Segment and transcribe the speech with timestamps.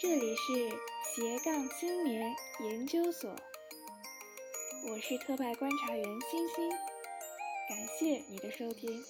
[0.00, 0.70] 这里是
[1.14, 3.36] 斜杠青年研究所，
[4.88, 6.70] 我是特派观察员星星，
[7.68, 9.04] 感谢你的收听。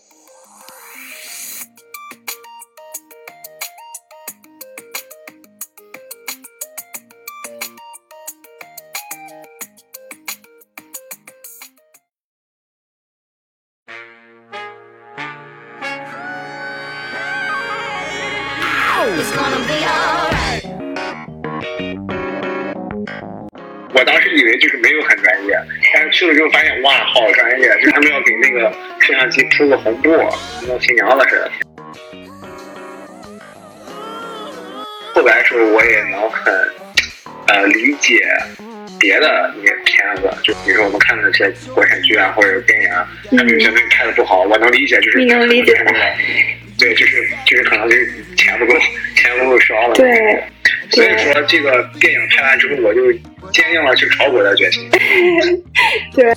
[29.30, 30.08] 摄像机铺个红布，
[30.66, 31.50] 弄新娘子似的。
[35.14, 36.52] 后来的时候我也能很
[37.46, 38.20] 呃理解
[38.98, 45.98] 别的那些片子，就比如说我们看的那些国产剧啊或者电影啊，他们有些东西拍的不好，我能理解，就是你能理解就是那个
[46.78, 48.72] 对，就是就是可能就是钱不够，
[49.16, 49.94] 钱不够烧了。
[49.94, 50.42] 对，
[50.90, 53.12] 所以说这个电影拍完之后，我就
[53.52, 54.90] 坚定了去炒股的决心。
[56.14, 56.34] 对。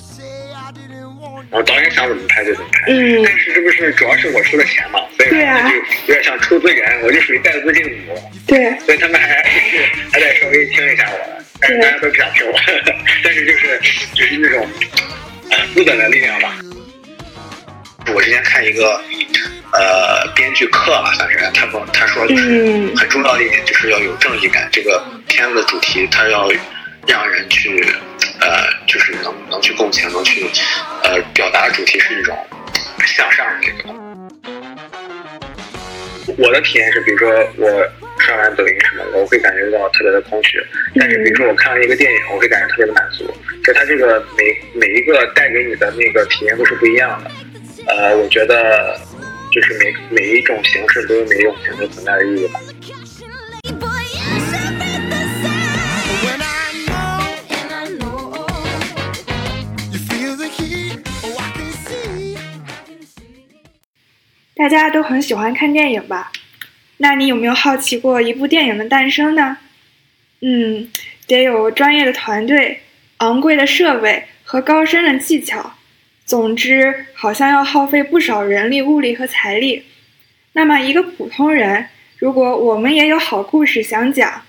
[1.64, 2.92] 导演想怎么拍就怎么拍。
[2.92, 8.14] 嗯但是这不是主要是我出的钱嘛，所以对啊就有点像出资人，我就属于带资进组，
[8.46, 12.58] 对，所以他们还就是还得稍微听一下我的，但是大家都不想听我，
[13.24, 13.80] 但是就是
[14.14, 14.68] 就是那种
[15.50, 16.54] 呃资本的力量吧。
[18.14, 19.00] 我之前看一个
[19.72, 24.68] 呃编剧课吧，算是他说他说就是嗯很重要的一点就是要有正义感。
[24.70, 26.50] 这个片子的主题，它要
[27.06, 27.82] 让人去
[28.40, 30.46] 呃，就是能能去共情，能去
[31.02, 32.36] 呃表达主题是一种
[33.06, 33.94] 向上的这个。
[36.38, 37.86] 我的体验是，比如说我
[38.18, 40.58] 刷完抖音什么的，我会感觉到特别的空虚。
[40.98, 43.24] 但是比如说我看完一个电影，我会感觉特别的满足。
[43.62, 47.30] 就它这个每每一个带给你的那个体验都是不一样的。
[47.86, 48.98] 呃，我觉得
[49.52, 52.58] 就是每每一种形式都有每一种形式存在的意义吧。
[64.56, 66.30] 大家都很喜欢看电影吧？
[66.98, 69.58] 那你有没有好奇过一部电影的诞生呢？
[70.40, 70.88] 嗯，
[71.26, 72.80] 得有专业的团队、
[73.18, 75.74] 昂贵的设备和高深的技巧。
[76.24, 79.86] 总之，好像要耗费不少人力、物力和财力。
[80.52, 81.88] 那么，一个普通人，
[82.18, 84.42] 如果我们也有好故事想讲，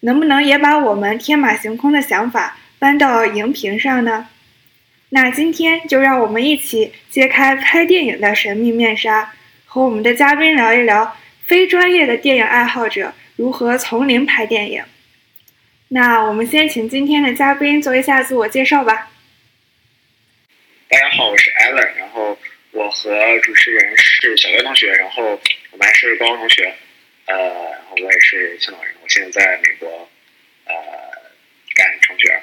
[0.00, 4.26] 能不能也把我们天马行空的想法搬到荧屏上呢？
[5.10, 9.32] 那今天就让我们一起揭开拍电影的神秘面纱，
[9.74, 11.16] 和我们的嘉宾聊一聊
[11.46, 14.84] 非专业的电影爱好者如何从零拍电影。
[15.88, 19.10] 那我们先请今天的嘉宾做一下自我介绍吧。
[20.90, 22.38] 大家好，我是 Allen，然后
[22.72, 25.40] 我和主持人是小学同学，然后
[25.70, 26.74] 我们还是高中同学，
[27.24, 30.06] 呃，然后我也是青岛人，我现在在美国，
[30.66, 30.74] 呃，
[31.74, 32.42] 干程序员。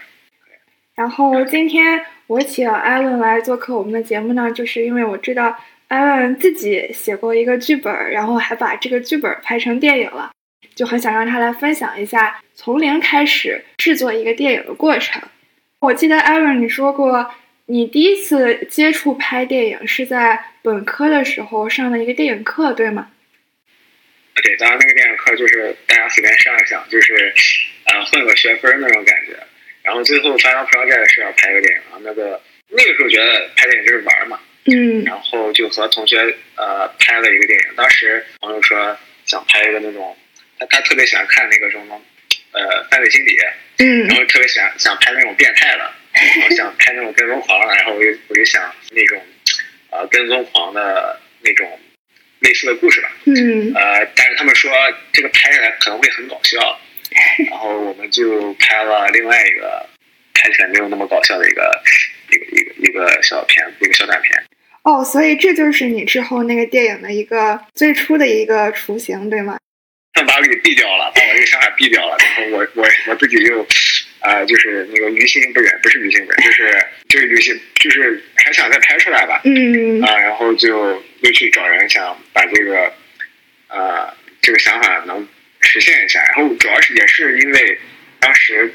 [0.96, 10.32] 然后今天我请艾伦来做客我们的节目呢，就是因为我知道艾伦自己写过一个剧本，然后还把这个剧本拍成电影了，
[10.76, 15.22] 就很想让他来分享一下从零开始制作一个电影的过程。
[15.80, 17.34] 我记得艾伦你说过，
[17.66, 23.10] 你第一次接触拍电影是在本科的时候上的一个电影课，对吗？
[24.36, 27.34] 对，当然那个电影课就是大家随便上一上，就是
[27.86, 29.36] 呃混个学分那种感觉。
[29.82, 32.40] 然后最后 final project 是要拍个电影，然后那个
[32.70, 34.40] 那个时候觉得拍电影就是玩嘛，
[34.72, 36.18] 嗯然后就和同学
[36.56, 37.66] 呃拍了一个电影。
[37.76, 40.16] 当时朋友说想拍一个那种，
[40.60, 42.02] 他他特别喜欢看那个什么
[42.52, 43.36] 呃犯罪心理，
[43.78, 45.92] 嗯然后特别想想拍那种变态的，
[46.40, 49.22] 然后想拍那种跟踪狂的，然后我就我就想那种
[49.92, 51.80] 呃跟踪狂的那种
[52.40, 53.12] 类似的故事吧。
[53.26, 54.72] 嗯呃，但是他们说
[55.14, 56.80] 这个拍下来可能会很搞笑，
[57.50, 59.86] 然后我们就拍了另外一个
[60.34, 61.82] 拍起来没有那么搞笑的一个
[62.32, 64.44] 一个一个一个小片，一个小短片。
[64.90, 69.60] 哦，所以这就是你之后那个电影的一个最初的一个雏形，对吗？
[70.14, 73.64] 他 把我给毙掉了，把我这个想法毙掉了，然后我我我自己就，
[74.22, 82.92] 呃，就是那个于心不忍，不是于心不忍，就是就是于心，就是还想再拍出来吧，嗯啊、然后就又去找人想把这个，
[83.68, 85.28] 呃，这个想法能
[85.60, 86.20] 实现一下。
[86.24, 87.80] 然后主要是也是因为
[88.20, 88.74] 当时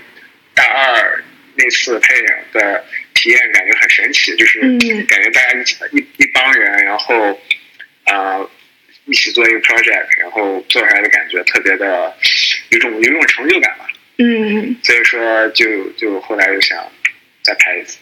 [0.55, 1.25] 大二
[1.57, 2.85] 那次拍电影的
[3.25, 7.33] 体验感觉很神奇，就是嗯感觉大家一起一一帮人，然后
[8.05, 8.51] 啊、呃
[9.07, 12.15] 一起做一个 project，然后做出来的感觉特别的
[12.69, 13.87] 有种有种成就感吧。
[14.19, 16.87] 嗯，所以说就就后来就想
[17.43, 17.99] 再拍一次。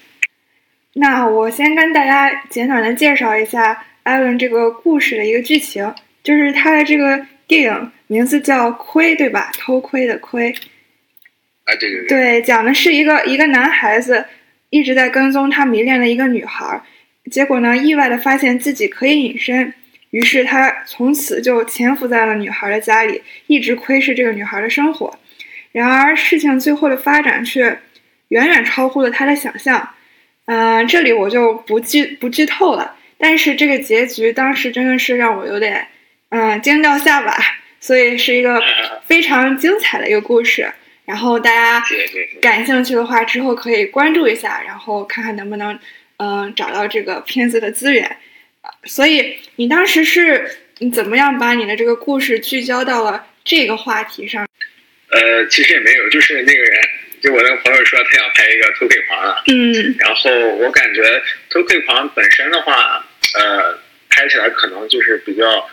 [0.94, 9.52] 那我先跟大家简短的介绍一下艾伦这个故事的一个剧情，就是他的这个电影名字叫《窥》，对吧？
[9.56, 10.52] 偷窥的窥。
[11.64, 14.24] 啊，对对对，对，讲的是一个一个男孩子
[14.72, 16.80] 一直在跟踪他迷恋的一个女孩，
[17.30, 19.74] 结果呢，意外的发现自己可以隐身，
[20.08, 25.18] 于是他从此就潜伏在了女孩的家里，一直窥视这个女孩的生活。
[25.72, 27.80] 然而，事情最后的发展却
[28.28, 29.90] 远远超乎了他的想象。
[30.46, 35.86] 嗯、这里我就不剧不剧透了，但是这个结局当时真的是让我有点
[36.30, 37.36] 嗯惊掉下巴，
[37.78, 38.58] 所以是一个
[39.04, 40.72] 非常精彩的一个故事。
[41.12, 41.84] 然后大家。
[42.40, 45.78] 感兴趣的话，之后可以关注一下，然后看看能不能
[46.16, 48.04] 嗯、找到这个片子的资源。
[48.62, 54.46] 呃所以你当时是你怎么样把你的这个故事聚焦到了这个话题上？
[55.10, 56.80] 呃，其实也没有，就是那个人，
[57.20, 61.02] 就我那个朋友说他想拍一个偷窥狂啊，嗯然后我感觉
[61.50, 63.04] 偷窥狂本身的话，
[63.34, 63.78] 呃，
[64.08, 65.68] 拍起来可能就是比较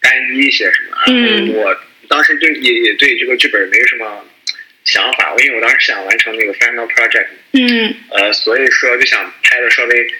[0.00, 0.96] 单一一些什么。
[1.08, 1.76] 嗯我
[2.08, 4.24] 当时对也也对这个剧本没什么
[4.84, 10.14] 想法，因为我当时想完成那个 final project，嗯呃，所以说就想拍的稍微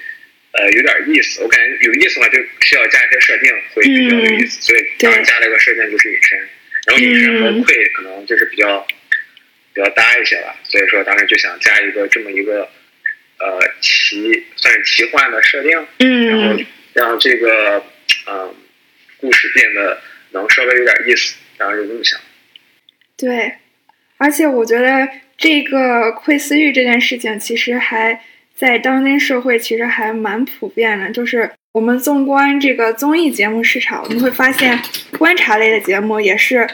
[0.53, 1.43] 呃有点意思。
[1.43, 6.39] 我感觉有意思嘛，就需要加一些设定会比较有意思，所以当时加了一个设定就是隐身，
[6.87, 8.87] 然后隐身和窥可能就是比较
[9.73, 12.69] 比较搭一些吧，所以说当时就想加一个这么一个
[13.39, 17.85] 呃奇算是奇幻的设定，嗯然后嗯让这个
[18.27, 18.55] 嗯、
[19.19, 20.01] 故事变得
[20.31, 22.19] 能稍微有点意思，当时就这么想。
[23.19, 23.53] 对，
[24.17, 28.21] 而且我觉得这个窥私欲这件事情，其实还
[28.55, 31.11] 在当今社会其实还蛮普遍的。
[31.11, 34.79] 就是我们纵观这个综艺节目市场，我们会发现
[35.19, 36.69] 观察类的节目也是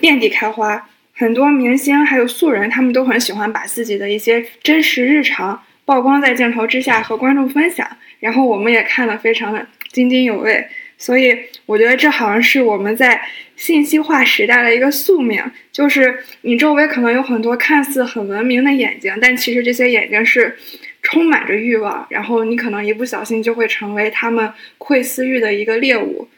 [0.00, 0.88] 遍地开花。
[1.14, 7.88] 很多明星还有素人，他们都很喜欢把自己的一些真实日常曝光在镜头之下和观众分享，
[8.20, 10.68] 然后我们也看得非常的津津有味。
[10.98, 13.22] 所以我觉得这好像是我们在
[13.56, 15.42] 信息化时代的一个宿命，
[15.72, 20.56] 就是你周围可能有很多看似很文明的眼睛，但其实这些眼睛是
[21.02, 26.28] 充满着欲望，然后你可能一不小心就会成为他们窥私欲的一个猎物。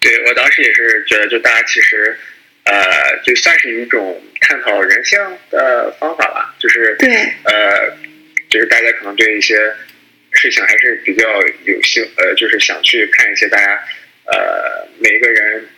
[0.00, 2.16] 对我当时也是觉得，就大家其实，
[2.64, 5.18] 呃，就算是一种探讨人性
[5.50, 7.14] 的方法吧，就是对
[7.44, 7.96] 呃，
[8.50, 9.56] 就是大家可能对一些
[10.32, 11.24] 事情还是比较
[11.64, 13.80] 有兴，呃，就是想去看一些大家，
[14.26, 15.68] 呃，每一个人，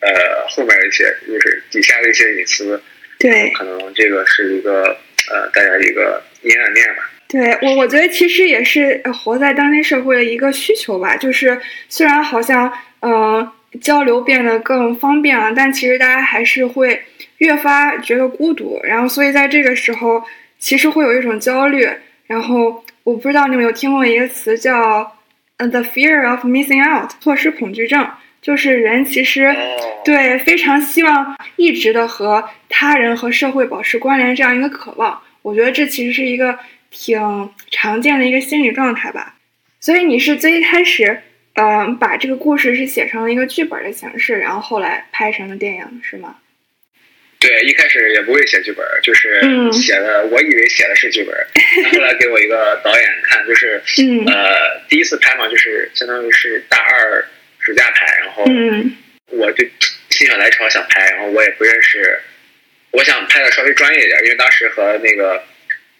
[0.00, 2.82] 呃，后面一些就是底下的一些隐私，
[3.18, 4.96] 对可能这个是一个
[5.30, 7.10] 呃，大家一个阴暗面吧。
[7.28, 11.16] 对我，我觉得其实也是呃活在当今社会的一个需求吧。
[11.16, 13.52] 就是虽然好像嗯、呃
[13.82, 17.02] 交流变得更方便了，但其实大家还是会
[17.36, 20.24] 越发觉得孤独，然后所以在这个时候
[20.58, 21.86] 其实会有一种焦虑。
[22.26, 25.17] 然后我不知道你有没有听过一个词叫
[25.58, 28.08] 呃 the fear of missing out 错失恐惧症，
[28.40, 29.44] 就是人其实。
[29.44, 36.58] 哦，对，非常希望一直的和他人和社会保持关联，这样一个渴望，我觉得这其实是一个
[36.90, 39.34] 挺常见的一个心理状态吧。
[39.80, 41.20] 所以你是最一开始，
[41.54, 46.36] 嗯、把这个故事是写成了一个剧本的形式，然后后来拍成了电影，是吗？
[47.40, 49.72] 对，一开始也不会写剧本，就是嗯。
[49.72, 51.34] 写的，我以为写的是剧本，
[51.84, 54.24] 他后来给我一个导演看，就是嗯。
[54.26, 57.24] 呃，第一次拍嘛，就是相当于是大二
[57.60, 58.96] 暑假拍，然后嗯。
[59.30, 59.64] 我就
[60.10, 62.18] 心血来潮想拍，然后我也不认识，
[62.90, 65.40] 我想拍的稍微专业一点，因为当时和那个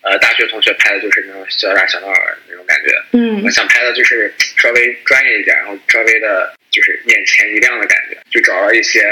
[0.00, 2.06] 呃大学同学拍的就是那种小打小闹
[2.48, 3.44] 那种感觉，嗯。
[3.44, 9.02] 我想拍的就是稍微专业一点，然后稍微的就是眼前一亮的感觉，就找了一些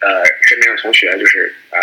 [0.00, 1.78] 呃身边的同学，就是啊、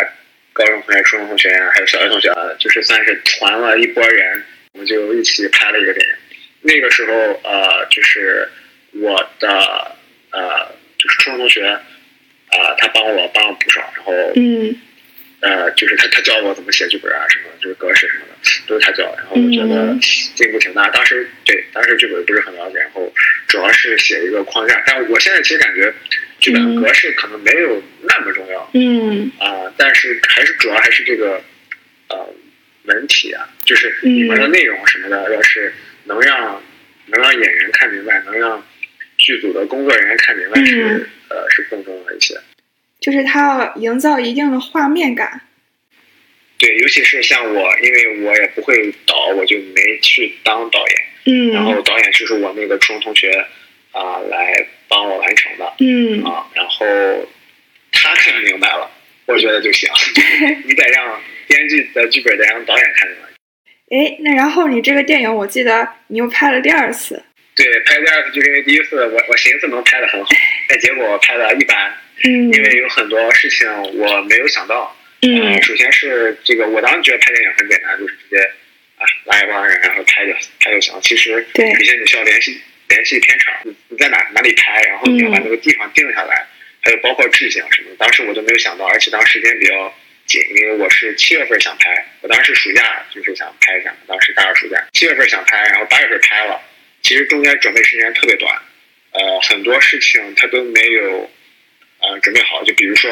[0.53, 4.43] 高中同学、初中同学啊，还有小学同学啊，就是算是团了一波人，
[4.73, 6.13] 我们就一起拍了一个电影。
[6.61, 8.49] 那个时候呃，就是
[8.93, 9.95] 我的
[10.31, 11.65] 呃就是初中同学
[12.49, 14.75] 啊、他帮我帮了不少，然后嗯
[15.39, 19.03] 呃，就是他他教我怎么写剧本啊，什么就是格式什么的，都是他教。
[19.17, 19.99] 然后我觉得嗯
[20.35, 20.89] 进步挺大。
[20.89, 23.13] 当时对当时剧本不是很了解，然后
[23.47, 24.81] 主要是写一个框架。
[24.85, 25.93] 但我现在其实感觉
[26.39, 31.41] 剧本格式可能没有那么重要嗯啊、但是还是主要还是这个
[32.09, 32.33] 呃
[32.85, 35.73] 文体啊，就是里面的内容什么的，要是
[36.05, 36.61] 能让
[37.05, 38.65] 能让演员看明白，能让
[39.17, 42.39] 剧组的工作人员看明白是、嗯呃是更重要一些。
[42.99, 45.41] 就是它要营造一定的画面感。
[46.59, 50.97] 对，尤其是像我，因为我也不会导，我就没去当导演。
[51.25, 53.29] 嗯然后嗯导演就是我那个初中同学
[53.91, 56.47] 啊、来帮我完成的嗯啊。
[56.55, 56.85] 然后
[57.91, 58.89] 他看明白了，
[59.25, 59.89] 我觉得就行。
[60.65, 63.27] 你得让编剧的剧本得让导演看明白。
[63.89, 67.23] 哎，那然后你这个电影，我记得你又拍了第二次。
[67.55, 70.29] 对，拍第二次就是因为第一次我我寻思能拍的很好，
[70.69, 71.93] 但结果拍的一般，
[72.23, 74.95] 嗯因为有很多事情我没有想到。
[75.21, 78.37] 嗯呃，首先是这个，我当时觉得拍电影很简单，就是直接
[78.97, 80.93] 啊拉一帮人然后拍就拍就行。
[81.01, 86.45] 其实对首先你需要联系联系片场，你你在哪哪里拍，然后你要把那个地方定下来，
[86.81, 87.95] 还有包括置景什么的。
[87.97, 89.91] 当时我都没有想到，而且当时时间比较
[90.27, 96.61] 紧，因为我是七月份想拍，我当时暑假就是想拍一下，当时大二暑假七月份想拍，然后八月份拍了，
[97.01, 98.55] 其实中间准备时间特别短，
[99.13, 101.31] 呃，很多事情他都没有
[102.07, 103.11] 呃准备好，就比如说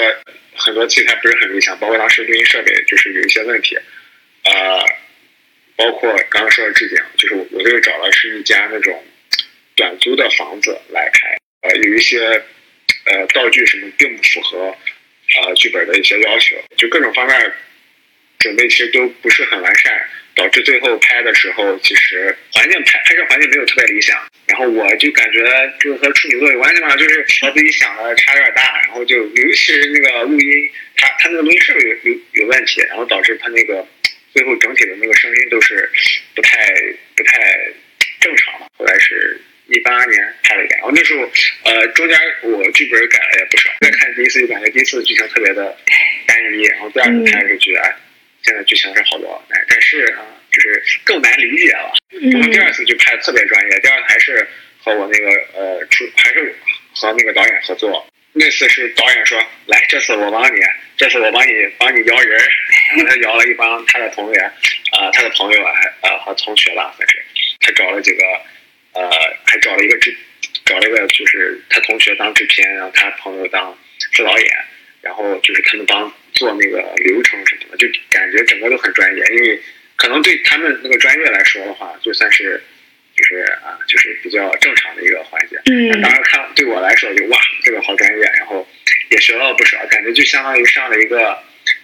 [0.56, 4.80] 很多器材不是很理想，包括当时录音设备就是有一些问题，啊，
[5.76, 9.04] 包括刚刚说的置景，就是我我这个找的是一家那种
[9.76, 12.20] 短租的房子来拍，呃，有一些
[13.06, 14.76] 呃道具什么并不符合
[15.44, 17.54] 呃剧本的一些要求，就各种方面
[18.46, 19.92] 准备其实都不是很完善，
[20.36, 24.16] 导致最后拍的时候其实环境拍拍摄环境没有特别理想。
[24.46, 25.42] 然后我就感觉
[25.80, 33.84] 这个和处女座有关系嘛，就是和自己想的差有点大，然后就尤其是那个录音，他他那个录音设备有有有问题，然后导致他那个
[34.32, 35.90] 最后整体的那个声音都是
[36.36, 36.72] 不太
[37.16, 37.68] 不太
[38.22, 38.68] 正常嘛。
[38.78, 41.28] 后来是一八年拍了一遍，然后那时候
[41.64, 45.76] 呃中间我剧本改了也不少，再看第一次就感觉第一次剧情特别的
[46.28, 47.96] 单一，然后第二次看就觉得
[48.46, 50.22] 哎现在剧情是好多，但但是啊
[50.52, 51.94] 就是更难理解了。
[52.32, 54.48] 然后第二嗯次就拍的特别专业，第二次还是
[54.84, 56.56] 和我那个呃出还是
[56.94, 58.08] 和那个导演合作。
[58.34, 60.60] 那次是导演说来，这次我帮你，
[60.98, 62.48] 这次我帮你帮你摇人儿，
[62.90, 64.40] 然后他摇了一帮他的同学，
[64.92, 67.24] 啊、他的朋友啊，还呃和同学吧，算是
[67.62, 68.24] 他找了几个
[68.94, 69.10] 呃，
[69.46, 70.16] 还找了一个制，
[70.66, 73.76] 找了一个就是他同学当制片，然后他朋友当
[74.14, 74.50] 副导演，
[75.02, 79.60] 然后就是他们帮做那个流程什么的，就感觉整个都很专业，因为
[79.96, 82.62] 可能对他们那个专业来说的话，就算是
[83.16, 85.58] 就是啊，就是比较正常的一个环节。
[85.66, 88.68] 嗯当然看对我来说就哇，这个好专业，然后
[89.10, 91.38] 也学到了不少，感觉就相当于上了一个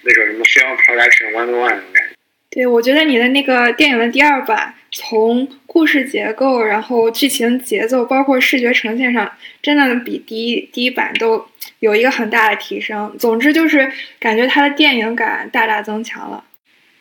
[0.04, 2.16] 那种什么 film production one on one 那种感觉。
[2.50, 11.48] 对，我觉得你的那个电影的第二版，从故事结构，然后剧情节奏，包括视觉呈现上，真的比第一第一版都
[11.80, 13.16] 有一个很大的提升。
[13.20, 16.44] 总之就是感觉它的电影感大大增强了。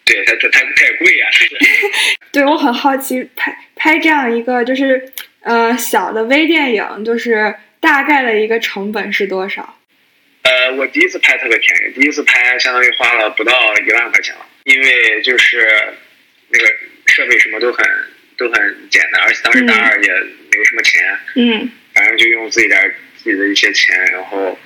[0.04, 1.64] 对，它它它它也贵呀、是不是？
[2.32, 5.12] 对我很好奇，拍拍这样一个就是
[5.42, 9.76] 呃小的微电影，就是大概的一个成本是多少？
[10.42, 13.52] 呃，我第一次拍特别便宜，第一次拍相当于花了不到
[13.86, 15.68] 一万块钱了，因为就是
[16.48, 16.66] 那个
[17.06, 17.84] 设备什么都很
[18.36, 24.58] 都很简单，而且当时大二也没什么钱，嗯反正就用自己点儿自己的一些钱，然后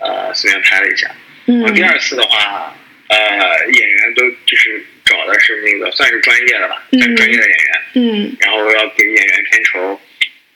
[0.00, 1.10] 呃随便拍了一下。
[1.46, 1.60] 嗯。
[1.60, 2.76] 然后第二次的话，
[3.08, 6.98] 呃，演员都就是找的是那个算是专业的吧，嗯。
[6.98, 8.36] 算是专业的演员，嗯。
[8.40, 10.00] 然后要给演员片酬，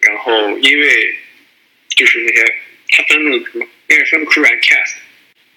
[0.00, 1.16] 然后因为
[1.90, 2.54] 就是那些
[2.90, 4.94] 他分那个什么，那个 film crew and cast，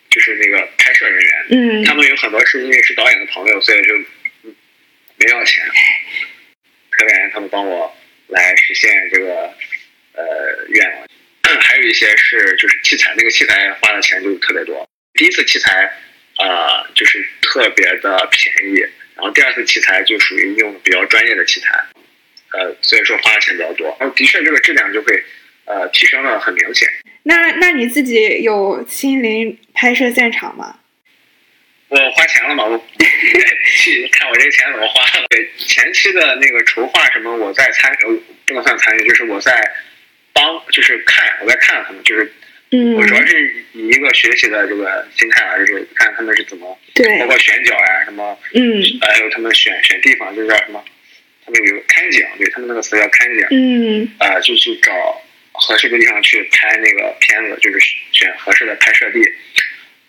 [0.09, 1.83] 就是那个拍摄人员，嗯。
[1.85, 3.97] 他们有很多是因为是导演的朋友，所以就
[4.43, 4.55] 嗯
[5.17, 5.63] 没要钱，
[6.91, 7.95] 特别他们帮我
[8.27, 9.53] 来实现这个
[10.13, 11.07] 呃愿望。
[11.81, 14.87] 还有一些是就是器材，那个器材花的钱就特别多。
[15.13, 15.91] 第一次器材
[16.37, 18.81] 呃就是特别的便宜，
[19.15, 21.83] 然后第二次器材就属于用比较专业的器材，
[22.53, 23.97] 呃所以说花的钱比较多。
[23.99, 25.23] 然后的确这个质量就会
[25.65, 26.87] 呃提升了很明显。
[27.23, 30.77] 那那你自己有亲临拍摄现场吗？
[31.87, 32.77] 我花钱了嘛，我
[33.83, 35.25] 去看我这个钱怎么花了。
[35.31, 39.59] 对前期的那个筹划什么，我在参，呃不能算参与，就是我在
[40.33, 42.31] 帮，就是看，我在看他们，就是
[42.71, 50.83] 嗯我主要是以一个学习的这个心态啊，就是看他们是怎么，对包括选角呀、什么，嗯呃，还有他们选选地方，就是叫什么，
[51.45, 55.21] 他们有看景，对他们那个词叫看景，嗯呃，就去找
[55.51, 57.79] 合适的地方去拍那个片子，就是
[58.11, 59.19] 选合适的拍摄地。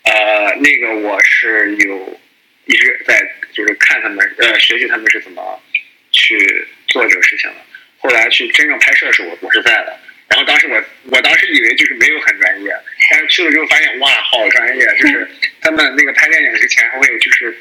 [0.05, 2.21] 呃，那个我是有
[2.67, 5.63] 一直在就是看他们呃学习他们是怎么
[6.11, 7.57] 去做这个事情的。
[7.99, 9.99] 后来去真正拍摄的时候，我我是在的。
[10.33, 12.75] 然后当时我我当时以为就是没有很专业，
[13.11, 14.87] 但是去了之后发现哇，好专业！
[14.99, 15.29] 就是
[15.61, 17.55] 他们那个拍电影之前还会就是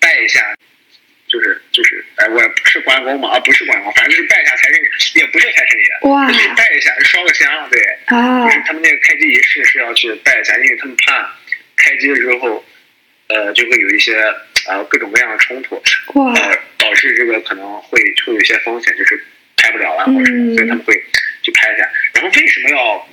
[0.00, 0.54] 拜一下
[1.28, 11.32] 就是就是，哎，我也不是关公嘛，啊，不是关公，反正就是拜一下财神爷，也不是财神爷，哇就是拜一下，烧个香，对，啊就是他们那个开机仪式是要去拜一下，因为他们怕
[11.76, 12.64] 开机了之后，
[13.28, 14.16] 呃，就会有一些
[14.66, 15.80] 呃各种各样的冲突，
[16.14, 19.24] 哇呃，导致这个可能会会有一些风险，就是
[19.56, 21.02] 拍不了了或者什么，嗯所以他们会
[21.42, 21.90] 去拍一下。
[22.14, 23.08] 然后为什么要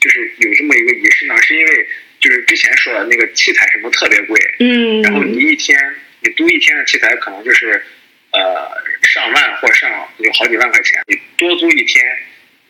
[0.00, 1.36] 就是有这么一个仪式呢？
[1.42, 1.88] 是因为
[2.20, 5.78] 就是之前说的那个器材什么特别贵，嗯然后你一天
[6.20, 7.84] 你租一天的器材可能就是
[8.32, 8.70] 呃
[9.02, 12.04] 上万或上有好几万块钱，你多租一天，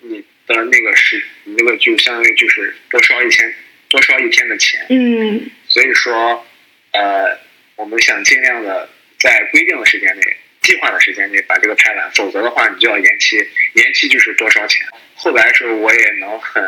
[0.01, 3.55] 你的那个是你那个就相当于就是多烧一天
[3.89, 6.47] 多烧一天的钱，嗯所以说
[6.93, 7.39] 呃
[7.77, 10.37] 我们想尽量的在规定的时间内。
[10.65, 13.37] 计划的时间内把这个拍完，否则的话你就要延期，
[13.75, 14.85] 延期就是多烧钱。
[15.15, 16.63] 后来的时候我也能很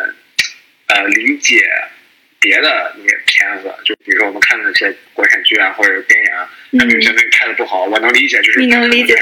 [0.86, 1.60] 呃理解
[2.38, 6.48] 别的那些片子，就比如说我们看的那些国产剧啊或者电影啊，
[6.78, 9.16] 他们有些东西拍的不好，我能理解，就是你能理解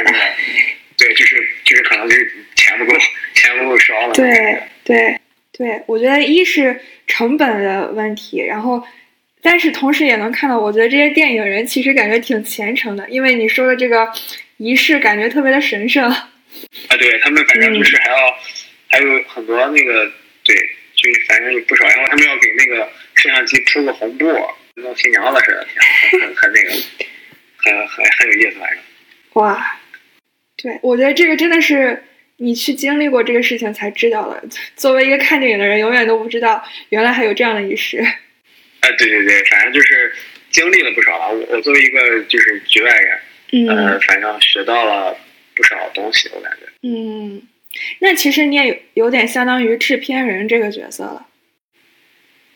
[0.98, 2.92] 对，就是就是可能就是钱不够，
[3.34, 4.14] 钱不够烧了。
[4.14, 5.18] 对对
[5.56, 8.84] 对，我觉得一是成本的问题，然后。
[9.46, 14.10] 但是同时也能看到，我觉得这些电影人其实感觉挺虔诚的，因为你说的这个
[14.58, 16.10] 仪式感觉特别的神圣。
[16.10, 16.30] 啊，
[16.98, 18.38] 对他们反正就是还要、
[18.88, 20.10] 还有很多那个
[20.44, 20.54] 对，
[20.94, 24.26] 就是反正有不少，然后他们要给那个摄像机铺个红布，
[24.76, 25.66] 弄新娘子似的，
[26.12, 26.70] 很很很那个，
[27.56, 28.78] 很很很有意思，反正。
[29.34, 29.80] 哇，
[30.56, 32.04] 对，我觉得这个真的是
[32.36, 34.44] 你去经历过这个事情才知道的。
[34.76, 37.98] 作为一个看电影的人，永远都不知道原来还有这样的仪式。
[37.98, 40.14] 啊，对对对，反正就是
[40.50, 41.34] 经历了不少了。
[41.34, 43.18] 我我作为一个就是局外人，
[43.68, 45.16] 呃，嗯反正学到了
[45.54, 46.66] 不少东西，我感觉。
[46.82, 47.42] 嗯，
[48.00, 51.26] 那其实你也有有点相当于制片人这个角色了。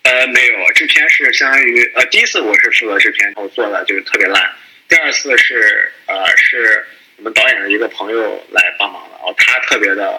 [0.02, 4.50] 呃，没有，制片是相当于呃，第一次我是负责制片，我做的就是特别烂。
[4.88, 6.84] 第二次是呃，是
[7.18, 10.12] 我们导演的一个朋友来帮忙的，然后他特别的，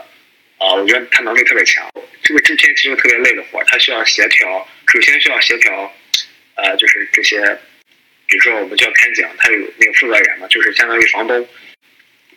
[0.57, 1.89] 啊、我觉得他能力特别强。
[2.21, 5.91] 这个制片其实特别累的活儿，他需要协调，首先需要协调，
[6.53, 7.57] 呃，就是这些，
[8.29, 11.47] 比如说我们叫看景，他有那个负责人嘛，就是相当于房东，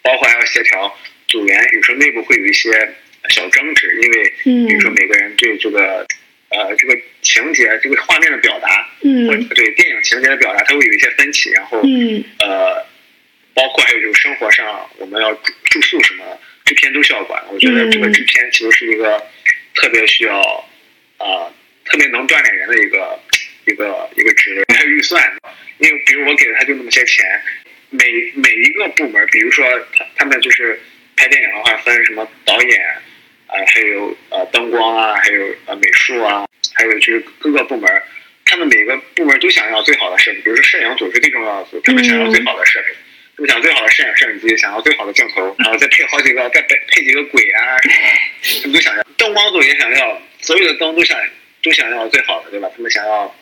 [0.02, 2.70] 包括还要协调组员，有时候内部会有一些
[3.28, 6.06] 小争执，因为嗯比如说每个人对这个
[6.48, 12.86] 呃这个情节、这个画面的表达，嗯或者对电影情节的表达，他会有一些分歧，然后嗯呃，
[13.52, 17.42] 包括还有就是生活上我们要住住宿什么的，制片都需要管。
[17.52, 19.22] 我觉得这个嗯制片其实是一个
[19.74, 20.40] 特别需要
[21.18, 23.18] 啊、呃特别能锻炼人的一个
[23.66, 24.74] 一个一个职位。
[24.74, 25.22] 还有预算，
[25.78, 27.24] 因为比如我给了他就那么些钱，
[27.90, 30.80] 每每一个部门，比如说他他们就是
[31.16, 32.80] 拍电影的话，分什么导演
[33.46, 38.02] 啊、还有呃灯光啊，还有呃美术啊，还有就是各个部门，
[38.46, 42.86] 他们每个部门都想要最好的设备，比如说摄影组是最重要的组，他们想要最好的设备，
[43.36, 49.02] 他们想最好的摄影摄影机，想要最好的镜头，然后再配好几个，再配配几个鬼啊什么的，他们都想要。
[49.18, 51.18] 灯光组也想要，所有的灯都想
[51.62, 52.70] 都想要最好的，对吧？
[52.74, 53.32] 他们想要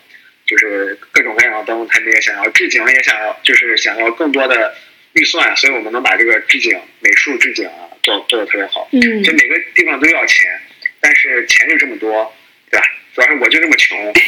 [0.50, 4.74] 就是各种各样的灯，他们也想要置景，也想要就是想要更多的
[5.12, 8.88] 预算，所以我们能把这个置景、美术置景啊做做的特别好。
[8.90, 10.60] 嗯就每个地方都要钱，
[10.98, 12.34] 但是钱就这么多，
[12.68, 12.84] 对吧？
[13.14, 13.96] 主要是我就这么穷，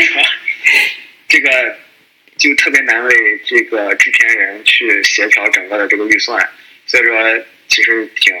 [0.00, 0.20] 是吧
[1.28, 1.76] 这个
[2.36, 6.48] 就特别难为这个制片人去协调整个的这个预算，
[6.86, 8.32] 所以说其实挺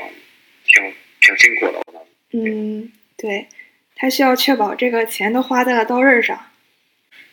[0.66, 1.82] 挺挺辛苦的。
[2.34, 3.48] 嗯，对，
[3.96, 6.50] 他需要确保这个钱都花在了刀刃上。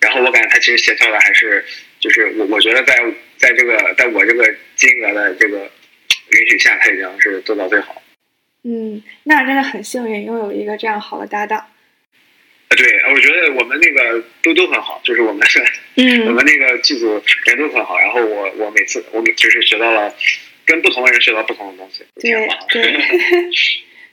[0.02, 1.66] 然后我感觉他其实协调的还是，
[2.00, 2.96] 就是我我觉得在
[3.38, 8.02] 在这个在我这个金额的这个允许下，他已经是做到最好。
[8.64, 11.66] 嗯，那真的很幸运拥有一个这样好的搭档。
[12.70, 15.42] 呃对，我觉得我们那个都都很好，就是我们
[15.96, 18.00] 我嗯们那个剧组人都很好。
[18.00, 20.14] 然后我我每次我们就是学到了
[20.66, 22.48] 跟不同的人学到不同的东西， 对。
[22.70, 22.94] 对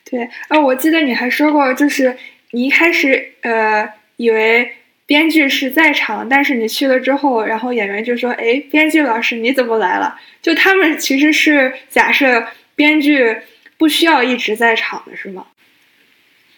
[0.09, 2.17] 对，啊，我记得你还说过，就是
[2.53, 4.73] 你一开始呃以为
[5.07, 13.37] 编剧是在场，但是你去了之后，然后演员就说：“哎，编剧老师你怎么来了？”就他们其实是假设编剧
[13.79, 15.47] 不需要一直在场的，是吗？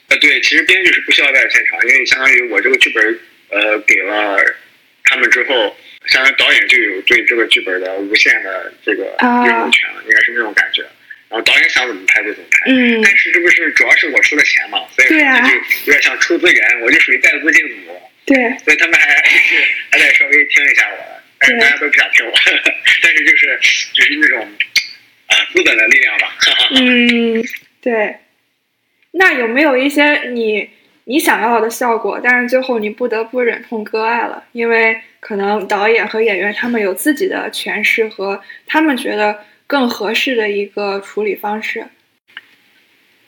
[0.09, 3.19] 呃，对，其实编剧是不需要在现场，因为相当于我这个剧本
[3.51, 4.39] 呃给了
[5.05, 10.83] 他们之后，相当于导演就有对这个剧本的无限的这个啊任务权了，应该是那种感觉。
[11.29, 12.71] 然后导演想怎么拍就怎么拍。
[12.73, 17.75] 嗯但是这不是主要是我出的钱嘛，所以说就有点像出资人，我就属于带资进组，
[18.29, 19.57] 对，所以他们还是
[19.91, 22.33] 还得稍微听一下我的，但是对大家都不想听我，
[23.03, 23.59] 但是就是
[23.95, 24.49] 就是那种
[25.27, 26.37] 啊资本的力量吧。
[26.77, 27.45] 嗯，
[27.81, 28.17] 对。
[29.13, 30.69] 那有没有一些你
[31.05, 34.45] 你想要的效果，但是最后你不得不忍痛割爱了？
[34.53, 41.87] 因为可能导演和演员他们有自己的诠释和他们觉得更合适的一个处理方式。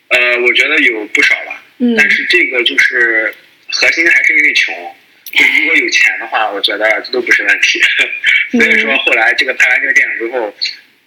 [0.09, 3.35] 呃，我觉得有不少吧，嗯但是这个就是
[3.71, 4.97] 核心还是因为穷。
[5.33, 7.81] 就是如果有钱的话，我觉得这都不是问题。
[8.51, 10.53] 所以说后来这个拍完这个电影之后，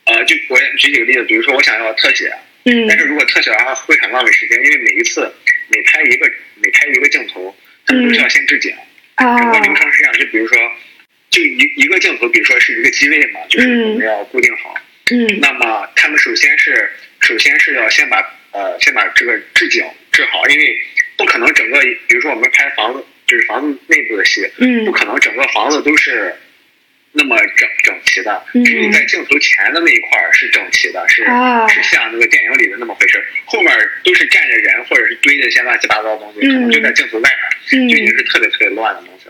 [0.05, 2.31] 呃，就我举几个例子，比如说我想要特写，
[2.63, 5.29] 嗯但是如果特写的话会很浪费时间，因为每一次
[5.67, 7.53] 每拍一个每拍一个镜头，
[7.85, 8.73] 他们都是要先置景，
[9.17, 10.13] 整啊个流程是这样。
[10.13, 10.57] 就比如说，
[11.29, 14.73] 就一一个镜头，比如说是一个机位嘛，就是嗯我们要固定好。
[15.11, 18.19] 嗯那么他们首先是首先是要先把
[18.51, 20.81] 呃先把这个置景置好，因为
[21.17, 24.85] 不可能整个，比如说我们拍房子，就是房子内部的戏，嗯。
[24.85, 26.35] 不可能整个房子都是
[27.11, 28.63] 那么整整齐的，嗯。
[28.63, 31.67] 只有在镜头前的那一块儿是整齐的，是、啊。
[31.67, 33.71] 是像那个电影里的那么回事儿，后面
[34.03, 37.83] 都是站着人或者是堆着一些乱七八糟的东西，可能就在镜头外面。
[37.83, 37.89] 嗯。
[37.89, 39.29] 就已经是特别特别乱的东西。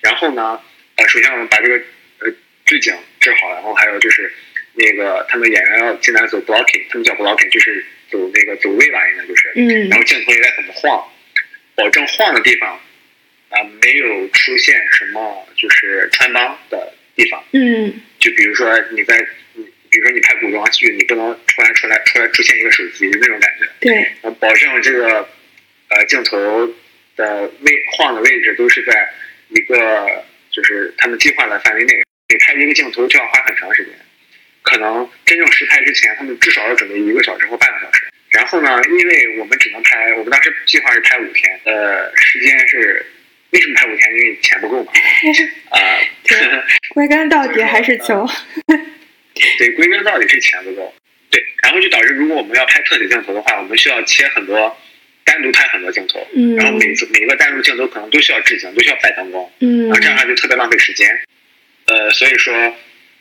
[0.00, 0.60] 然后呢，
[0.96, 1.76] 呃，首先我们把这个
[2.20, 2.32] 呃
[2.64, 4.32] 置景置好，然后还有就是
[4.74, 9.88] 那个他们演员要进来走 blocking，他们叫 blocking，就是走那个走位吧，应该就是，嗯。
[9.88, 11.06] 然后镜头也在怎么晃，
[11.74, 12.78] 保证晃的地方
[13.50, 17.44] 啊、没有出现什么就是穿帮的地方。
[17.52, 19.18] 嗯就比如说你在，
[19.54, 23.68] 你比如说你拍古装剧，你不能突然出来出来出现一个手机那种感觉。
[23.80, 25.28] 对，呃，保证这个
[25.88, 26.38] 呃镜头
[27.16, 29.10] 的位晃的位置都是在
[29.48, 32.02] 一个就是他们计划的范围内。
[32.28, 33.92] 每拍一个镜头就要花很长时间，
[34.62, 38.04] 可能真正实拍之前，他们至少要准备一个小时或半个小时。
[38.32, 43.04] 然后呢，因为我们只能拍，我们当时计划是拍五天，呃，时间是
[43.50, 44.10] 为什么拍五天？
[44.12, 44.92] 因为钱不够嘛。
[45.70, 45.78] 啊、
[46.24, 46.38] 对
[46.94, 48.28] 归根到底还是穷。
[49.58, 50.94] 对，归根到底是钱不够。
[51.30, 54.76] 对，然后就导致如果我们要拍特写镜头的话，我们需要切很多，
[55.24, 61.20] 单独拍很多镜头，嗯然后每次每一个单独镜头可能都需要置景，都需要摆灯光，嗯然后这样的话就特别浪费时间。
[61.86, 62.74] 呃，所以说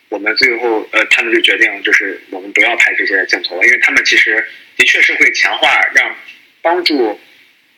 [0.10, 4.45] 我们最后呃，他们就决定就是我们不要拍这些镜头了，因为他们其实
[4.82, 6.15] 的确是会强化让
[6.63, 7.20] 帮助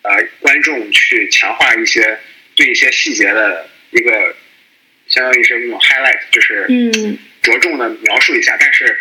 [0.03, 2.17] 呃观众去强化一些
[2.55, 4.33] 对一些细节的一个
[5.07, 8.97] 相当于是那种 highlight，就是嗯着重的描述一下，但是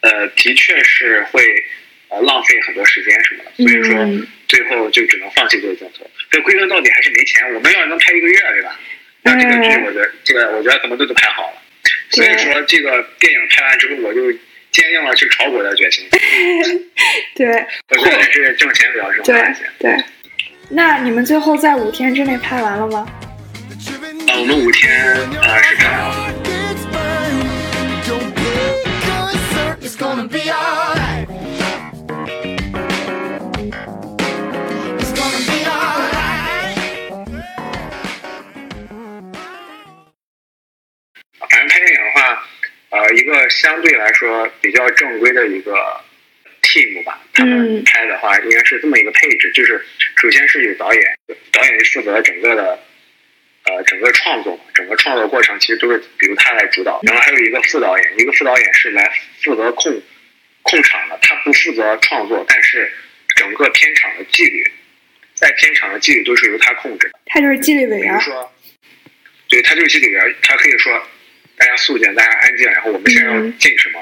[0.00, 1.64] 呃，的确是会
[2.08, 6.10] 呃浪费很多时间什么的，所以说嗯最后就只能放弃这个镜头。
[6.28, 7.54] 这归根到底还是没钱。
[7.54, 8.80] 我们要能拍一个月，对吧？
[9.22, 11.62] 那这个剧嗯我觉得这个我觉得可能都都拍好了。
[12.10, 14.36] 所以说这个电影拍完之后，我就
[14.72, 16.08] 坚定了去炒股的决心。
[17.36, 17.46] 对
[17.90, 19.60] 我觉得还是挣钱比较重要对一些。
[19.78, 19.96] 对。
[20.70, 23.06] 那你们最后在五天之内拍完了吗？
[24.28, 26.32] 啊，我们五天呃是拍完了。
[26.44, 27.42] Gets burned.
[28.06, 28.40] Don't be
[29.04, 31.26] concerned, it's gonna be alright.
[34.98, 36.22] It's gonna be alright.
[41.50, 42.01] 反正拍电影
[42.92, 45.74] 呃，一个相对来说比较正规的一个
[46.60, 49.82] team 吧，他们嗯拍的话应该是这么一个配置，就是
[50.16, 51.02] 首先是有导演，
[51.50, 52.78] 导演负责整个的
[53.64, 59.10] 呃整个创作，整个创作过程其实都是比如他来主导，然后还有一个副导演，一个副导演是来
[59.42, 60.02] 负责控
[60.60, 62.92] 控场的，他不负责创作，但是
[63.36, 64.70] 整个片场的纪律，
[65.32, 67.18] 在片场的纪律都是由他控制的。
[67.24, 68.20] 他就是纪律委员比如。
[68.20, 68.52] 说，
[69.48, 71.02] 对他就是纪律委员，他可以说
[71.62, 74.00] 大家肃静，大家安静，然后我们现在要嗯进什么，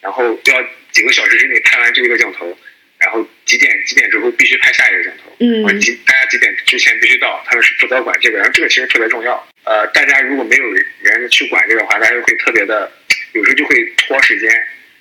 [0.00, 2.56] 然后要几个小时之内拍完这一个镜头，
[2.98, 9.46] 然后几点几点之后必须拍下一个镜头，嗯几大家几点之前必须到，他们是负责管这个，然后这个其实特别重要。
[9.64, 12.90] 呃，大家如果没有人去管这个的话，大家就会特别的，
[13.32, 14.50] 有时候就会拖时间，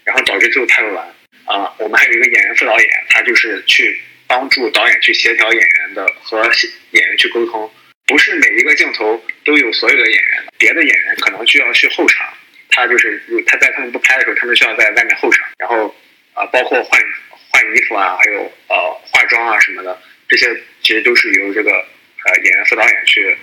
[0.04, 1.08] 然后导致最后拍不完。
[1.46, 3.98] 啊、我们还有一个演员副导演，他就是去
[4.28, 6.44] 帮助导演去协调演员的和
[6.92, 7.72] 演员去沟通，
[8.12, 12.28] 不是每一个镜头都有所有的演员，别的演员可能需要去后场，
[12.70, 15.96] 他就是他在他们不拍的时候，他们需要在外面候场，然后
[16.34, 17.02] 啊、包括换
[17.50, 18.76] 换衣服啊，还有呃
[19.10, 19.98] 化妆啊什么的，
[20.28, 23.38] 这些其实都是由这个呃演员副导演去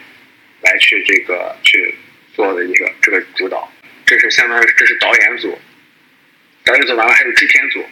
[0.61, 1.95] 来去这个去
[2.35, 3.73] 做的一个这个主导，
[4.05, 5.59] 这是相当于这是导演组，
[6.65, 7.87] 导演组完了还有制片组，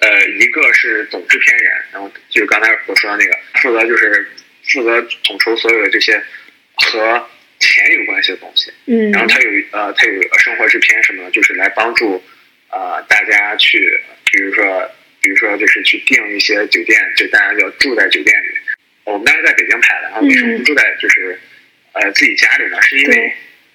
[0.00, 4.30] 呃，一个是总制片人，然后就是刚才我说的那个，负责就是
[4.72, 6.22] 负责统筹所有的这些
[6.74, 7.28] 和
[7.58, 8.72] 钱有关系的东西。
[8.86, 12.22] 嗯然后他有呃，他有生活制片什么的，就是来帮助
[12.70, 18.58] 呃大家去，比如说比如说就是去订一些酒店，就大家要住在酒店里。
[19.04, 21.38] 我们当时在北京拍的，然后为什么不住在就是
[21.92, 22.80] 呃自己家里呢？
[22.82, 23.32] 是因为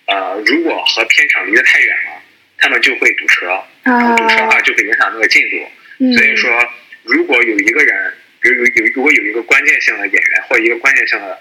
[0.07, 2.21] 呃如果和片场离得太远了，
[2.57, 5.57] 他们就会堵车，然后堵车的话啊，就会影响那个进度。
[5.99, 6.51] 嗯所以说，
[7.03, 11.39] 如果有一个人，比如有有如果有一个关键性的演员或者一个关键性的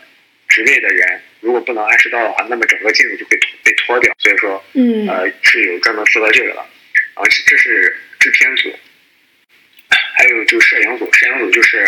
[0.48, 4.14] 职位的人，如果不能按时到的话，那么整个进度就会被拖掉。
[4.18, 6.60] 所以说，嗯呃，是有专门负责这个的。
[7.14, 8.76] 啊，这是制片组，
[10.16, 11.86] 还有就摄影组，摄影组就是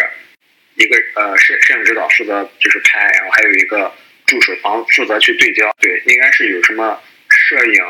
[0.76, 3.92] 一个呃摄摄影指导负责就是拍，然后还有一个
[4.24, 5.74] 助手帮负责去对焦。
[5.80, 7.84] 对，应该是有什么摄影，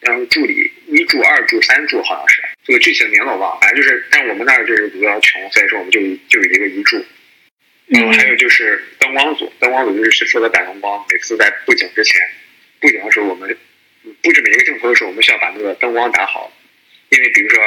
[0.00, 7.04] 然后助理一助、二助、三助，好像是这个具体的名字我忘了，反正就是，但我们那儿就是比较穷，所以说我们就就有一个一助。
[7.86, 11.04] 然后还有就是灯光组，灯光组就是负责打灯光。
[11.10, 12.18] 每次在布景之前，
[12.80, 13.54] 布景的时候，我们
[14.22, 16.50] 布置每一个镜头的时候，我们需要把那个灯光打好，
[17.10, 17.62] 因为比如说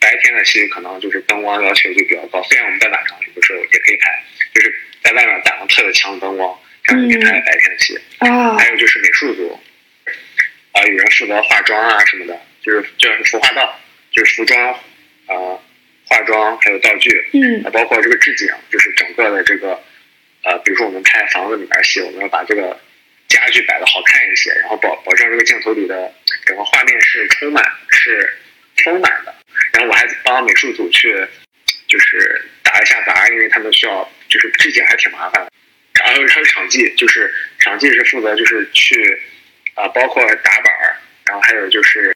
[0.00, 7.98] 白天的的戏可能就是灯光要求就比较高，虽然我们在晚上有的时候也可以拍，就是在外面打上特别强的灯光，这样就可以拍白天的戏。
[8.18, 9.60] 啊还有就是美术组，
[10.72, 13.80] 啊、有人负责化妆啊什么的，就是就是服化道，
[14.10, 14.78] 就是服装，
[15.28, 15.62] 呃，
[16.06, 19.82] 化妆还有道具，嗯啊，包括这个置景，就是整个的这个，
[20.42, 22.78] 呃，比如说我们拍房子里面戏，我们要把这个
[23.28, 26.12] 家具摆的好看一些，然后保保证这个镜头里的
[26.44, 28.32] 整个画面是充满是
[28.84, 29.34] 丰满的。
[29.72, 31.14] 然后我还帮美术组去
[31.86, 35.50] 就是打一下杂，因为他们需要就是置景还挺麻烦的。
[35.94, 39.22] 然后还有场记，就是场记是负责就是去
[39.74, 42.14] 啊、包括打板儿，然后还有就是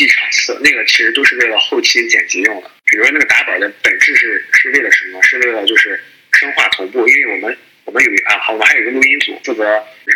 [0.00, 2.70] 记场次，那个其实都是为了后期剪辑用的。
[2.86, 5.22] 比如说那个打板儿的本质是是为了什么？
[5.22, 9.62] 是为了就是声画同步，因为我们我们有一啊，好，我们还有一个录音组负责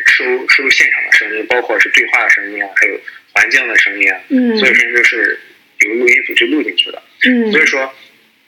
[0.06, 2.98] 收收现场的声音，包括是对话的声音啊，还有
[3.32, 5.38] 环境的声音啊，嗯所以说就是
[5.80, 7.02] 有个录音组去录进去的。
[7.26, 7.94] 嗯所以说，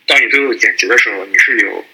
[0.07, 1.85] 当你最后剪辑的时候，你是有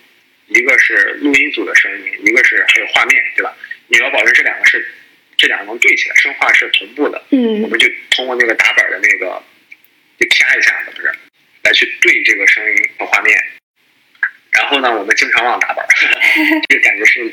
[0.46, 3.52] 一个是录音组的声音，一个是还有画面，对吧？
[3.88, 4.86] 你要保证这两个是
[5.42, 7.20] 这两个能对起来，声画是同步的。
[7.30, 9.42] 嗯我嗯们就通过那个打板的那个，
[10.20, 11.12] 就啪一下子，不是，
[11.64, 13.36] 来去对这个声音和画面。
[14.52, 15.84] 然后呢，我们经常忘打板，
[16.68, 17.28] 这个感觉是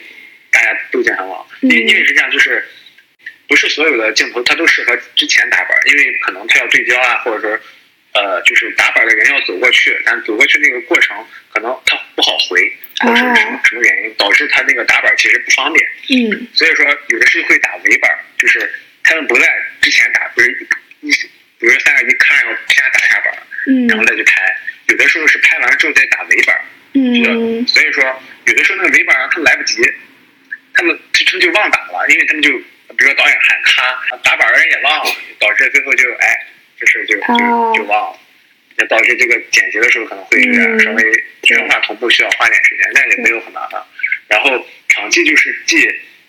[0.50, 2.66] 大家都经常忘，因为嗯因为是这样，就是
[3.48, 7.60] 不是所有的镜头它都适合之前打板，因为可能它要对焦啊，或者说
[8.14, 11.16] 呃，就是打板的人要走过去，但走过去那个过程
[11.54, 12.49] 可能它不好回，
[13.00, 15.86] 或者是什么什么原因导致他那个打板其实不方便。
[16.10, 18.72] 嗯所以说有的是会打尾板，就是
[19.04, 19.48] 他们不在
[19.82, 20.52] 之前打，不是
[21.02, 23.34] 一，比如说三二一咔，然后啪打一下板，
[23.68, 24.58] 嗯然后嗯再去拍。
[24.88, 26.60] 有的时候是拍完之后再打尾板，
[26.94, 28.04] 嗯所以说
[28.46, 29.82] 有的时候那个尾板他们来不及，
[30.74, 36.46] 他们他们就忘打了，因为他们就比如说导演喊咔，打板的人也忘了，导致最后就哎
[36.78, 38.20] 这事就哦就就忘了。
[38.80, 41.04] 也导致这个剪辑的时候可能会有点嗯稍微
[41.44, 43.82] 声画同步需要花点时间，但也没有很麻烦。
[44.28, 45.78] 然后场记就是记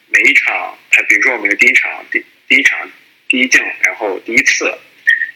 [0.09, 2.91] 每一场，它比如说我们的第一场第第一场
[3.29, 4.73] 第一镜，然后第一次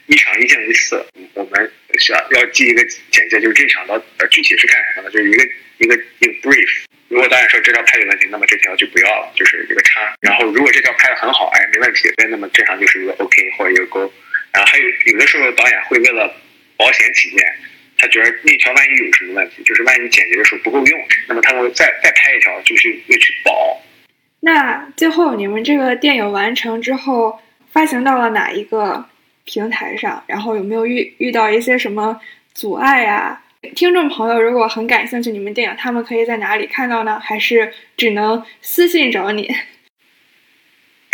[0.06, 5.44] 一场一镜一次，我们需要要记一个简介，就是这场的呃具体是干什么的，就是一个
[5.78, 6.84] 一个一个 brief。
[7.08, 10.12] 如果导演说这条拍有问题，那么这条就不要了，就是一个叉。
[10.20, 14.12] 然后如果这条拍的很好，哎，没问题，那么这场就是一个 OK 或者一个勾。
[14.52, 16.34] 然后还有有的时候导演会为了
[16.84, 17.38] 保险起见，
[17.96, 23.80] 他觉得那条万一有什么问题，就是万一剪辑的时候不够用，那么他会再再拍一条，就是又去保。
[24.40, 27.40] 那最后你们这个电影完成之后，
[27.72, 29.06] 发行到了哪一个
[29.44, 30.22] 平台上？
[30.26, 32.20] 然后有没有遇遇到一些什么
[32.52, 33.42] 阻碍呀、
[33.74, 37.18] 听众朋友如果很感兴趣你们电影，他们可以在哪里看到呢？
[37.18, 39.50] 还是只能私信找你？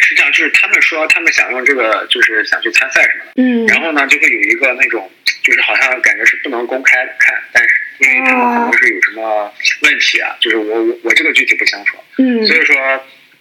[0.00, 3.66] 实际上就是他们说他们想用这个，就是想去参赛什么的，嗯。
[3.66, 5.10] 然后呢就会有一个那种，
[5.42, 12.46] 就是好像感觉是不能公开看，但是因为他们可能是有什么问题啊，就是我我我这个具体不清楚，嗯。
[12.46, 12.76] 所以说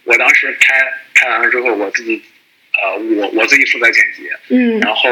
[0.04, 2.22] 我当时拍拍完了之后，我自己
[2.74, 4.80] 呃我我自己负责剪辑，嗯。
[4.80, 5.10] 然后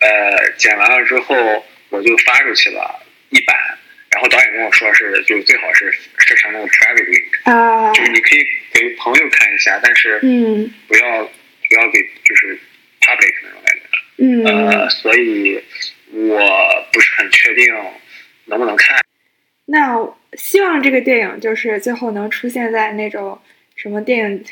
[0.00, 3.56] 呃剪完了之后我就发出去了一版，
[4.18, 12.58] 然后导演跟我说是就最好是设成那种 private link，啊就是你可以给朋友看一下，但是嗯不要不要给就是
[13.00, 13.82] public 那种感觉。
[14.20, 15.62] 嗯呃，所以
[16.10, 16.36] 我
[16.92, 17.72] 不是很确定
[18.46, 19.00] 能不能看。
[19.66, 19.96] 那
[20.32, 23.40] 希望这个电影就是最后能出现在那种
[23.76, 24.44] 什么电影，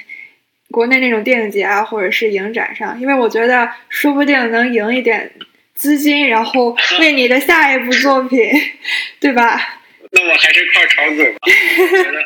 [0.70, 5.32] 国内那种电影节啊，或者是影展上，因为我觉得说不定能赢一点
[5.76, 8.40] 资金，然后为你的下一部作品，
[9.20, 9.80] 对吧？
[10.10, 12.18] 那我还是靠炒股吧，我觉得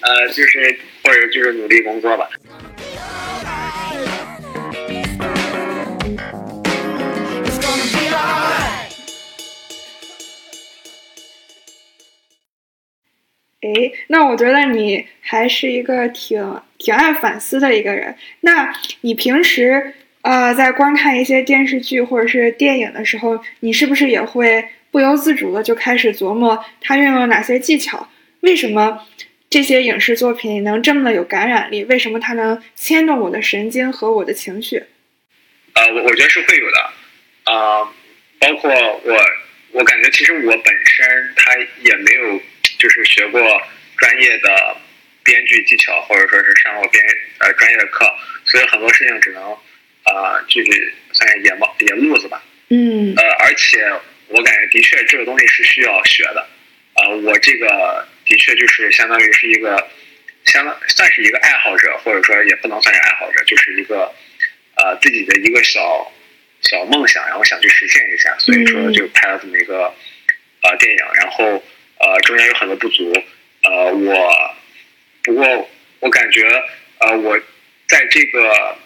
[0.00, 2.28] 呃就是或者就是努力工作吧。
[13.60, 18.14] 诶，那我觉得你还是一个挺挺爱反思的一个人。
[18.40, 28.08] 那你平时呃在观看一些电视剧或者是电影的时候，你是不是也会不由自主的就开始琢磨它运用了哪些技巧？
[28.40, 29.06] 为什么
[29.50, 31.84] 这些影视作品能这么的有感染力？
[31.84, 34.84] 为什么它能牵动我的神经和我的情绪？
[35.74, 37.92] 呃，我我觉得是会有的，啊、
[38.38, 39.20] 包括我，
[39.72, 42.40] 我感觉其实我本身他也没有
[42.78, 43.42] 就是学过
[43.98, 44.76] 专业的
[45.22, 47.04] 编剧技巧，或者说是上过编
[47.40, 48.10] 呃专业的课，
[48.46, 49.56] 所以很多事情只能、
[50.14, 52.42] 呃就是算是野猫野路子吧。
[52.68, 53.90] 嗯呃，而且
[54.28, 56.46] 我感觉的确这个东西是需要学的。
[56.94, 59.88] 啊、我这个的确就是相当于是一个，
[60.44, 64.14] 相当算是一个爱好者，或者说也不能算是爱好者，就是一个
[64.76, 66.12] 呃自己的一个小
[66.62, 69.92] 小梦想，然后想去实现一下，所以说就拍了这么一个
[70.62, 71.62] 呃电影，然后
[71.98, 73.12] 呃中间有很多不足，
[73.64, 74.54] 呃我
[75.24, 76.48] 不过我感觉
[77.00, 77.36] 呃我
[77.88, 78.78] 在这个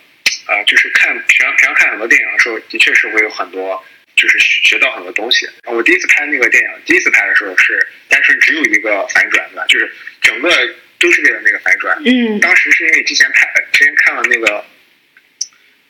[0.49, 3.85] 呃就是看平常平常看很多电影的时候，的确是会有很多
[4.17, 5.49] 就是学学到很多东西。
[5.65, 9.65] 我第一次拍那个电影，第一次拍的时候是单纯只有一个反转，对吧？
[9.69, 10.51] 就是整个
[10.99, 11.97] 都是为了那个反转。
[12.05, 14.65] 嗯当时是因为之前拍之前看了那个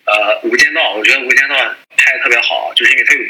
[0.04, 1.54] 呃《无间道》，我觉得《无间道》
[1.96, 3.20] 拍的特别好，就是因为它有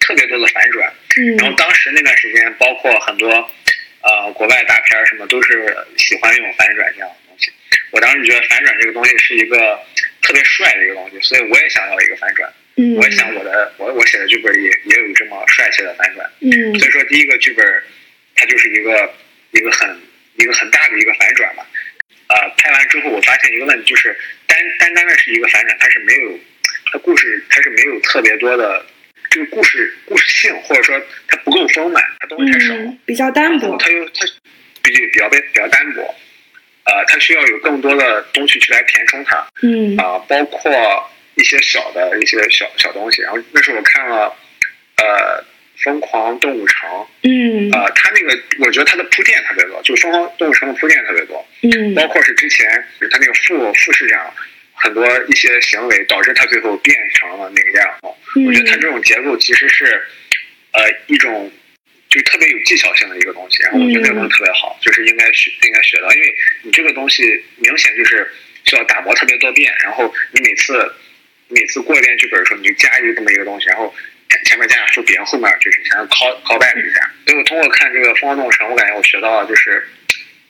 [0.00, 0.92] 特别多的反转。
[1.38, 3.30] 然后嗯当时那段时间，包括很多
[4.02, 7.52] 呃国外大片儿什么，都是喜欢用反转这样的东西。
[7.90, 9.78] 我当时觉得反转这个东西是一个
[10.24, 12.50] 特别帅的一个东西，所以我也想要一个反转。
[12.76, 16.28] 嗯我也想我的我我写的剧本也也有这么帅气的反转。
[16.40, 17.64] 嗯所以说第一个剧本
[18.34, 19.14] 它就是一个
[19.52, 19.96] 一个很
[20.36, 21.64] 一个很大的一个反转吧。
[22.26, 24.16] 呃，拍完之后我发现一个问题，就是
[24.48, 26.40] 单单单的是一个反转，它是没有
[26.90, 28.84] 它故事它是没有特别多的
[29.30, 32.74] 这个故事故事性，或者说它不够丰满，它东西太少。
[32.74, 33.76] 嗯比较单薄。
[33.78, 34.26] 它又它
[34.82, 36.14] 比比较比较单薄，
[36.84, 39.46] 呃，它需要有更多的东西去来填充它。
[39.62, 40.70] 嗯啊、包括
[41.34, 43.22] 一些小的一些小小东西。
[43.22, 44.34] 然后那时候我看了，
[44.96, 45.42] 呃，
[45.82, 46.88] 《疯狂动物城》，
[47.22, 52.66] 嗯呃，它那个我觉得它的铺垫特别多，就《疯狂动物城》的铺垫特别多，嗯包括是之前
[53.10, 54.32] 他那个副副市长
[54.74, 58.08] 很多一些行为导致他最后变成了那个样子。
[58.46, 59.84] 我觉得他这种结构其实是，
[60.72, 61.50] 呃，一种。
[62.14, 68.30] 就是特别有技巧性的一个东西，然后我觉得这个东西特别好，就是应该学应该学到，因为你这个东西明显就是
[68.62, 70.94] 需要打磨特别多遍，然后你每次
[71.48, 73.92] 每次过一遍剧本的时候，你就加一个这么一个东西，然后
[74.44, 77.10] 前面加上伏笔，后面就是想要 call call back 一下。
[77.26, 79.84] 所以我通过看这个《疯狂动物城》，我感觉我学到了就是，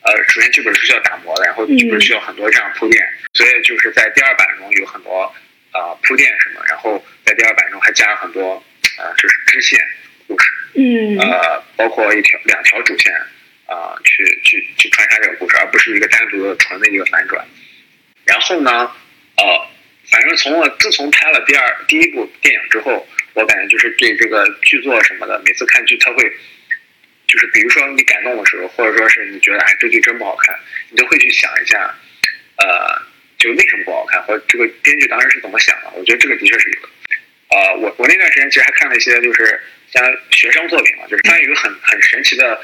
[0.03, 5.35] 呃，首先剧本是需要打磨的，然后剧本需要很多这样铺垫，所以就是在第二版中有很多
[5.72, 8.62] 呃铺垫什么，然后在第二版中还加了很多
[8.98, 9.81] 呃就是支线
[10.26, 10.46] 故事。
[10.76, 13.12] 嗯呃，包括一条两条主线
[13.66, 17.46] 啊、呃去去去穿插这个故事，而不是一个单独的纯的一个反转。
[18.24, 18.90] 然后呢，
[19.37, 19.66] 呃，
[20.10, 26.24] 反正从我自从拍了第二第一部电影之后，我感觉就是对这个剧作什么的，每次看剧他会，
[27.28, 30.58] 就是比如说你感动的时候，或者说是你觉得哎这剧真不好看，
[30.90, 31.94] 你都会去想一下，
[32.56, 33.00] 呃，
[33.38, 35.92] 就为什么不好看，或者这个编剧当时是怎么想的。
[35.94, 36.88] 我觉得这个的确是有的。
[37.50, 39.60] 呃，我我那段时间其实还看了一些就是
[39.94, 42.61] 像学生作品嘛，就是它有一个很很神奇的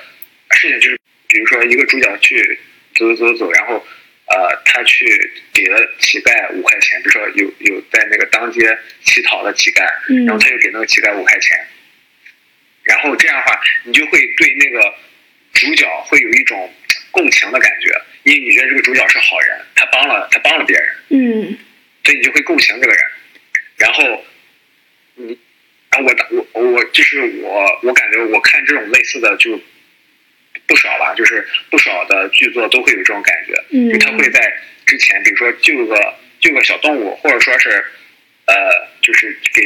[0.51, 2.59] 事情，就是比如说一个主角去
[2.97, 3.87] 走走走走，然后
[4.27, 5.07] 呃他去
[5.53, 11.67] 给了乞丐五块钱，比如说有有在那个当街乞讨的乞丐，嗯然后他就给那个乞丐五块钱，
[12.83, 14.93] 然后这样的话，你就会对那个
[15.53, 16.75] 主角会有一种
[17.13, 21.59] 共情的感觉，因为你觉得这个主角是好人，他帮了他帮了别人，嗯。
[22.03, 23.03] 所以你就会共情这个人，
[23.77, 24.25] 然后
[25.15, 25.39] 你，
[25.91, 29.61] 然后我打我我就是我我感觉我看这种类似的就
[30.67, 37.85] 不少吧，就是不少的剧作都会有这种感觉，嗯就他会在之前，比如说救个救个小动物，或者说是
[38.47, 39.63] 呃，就是给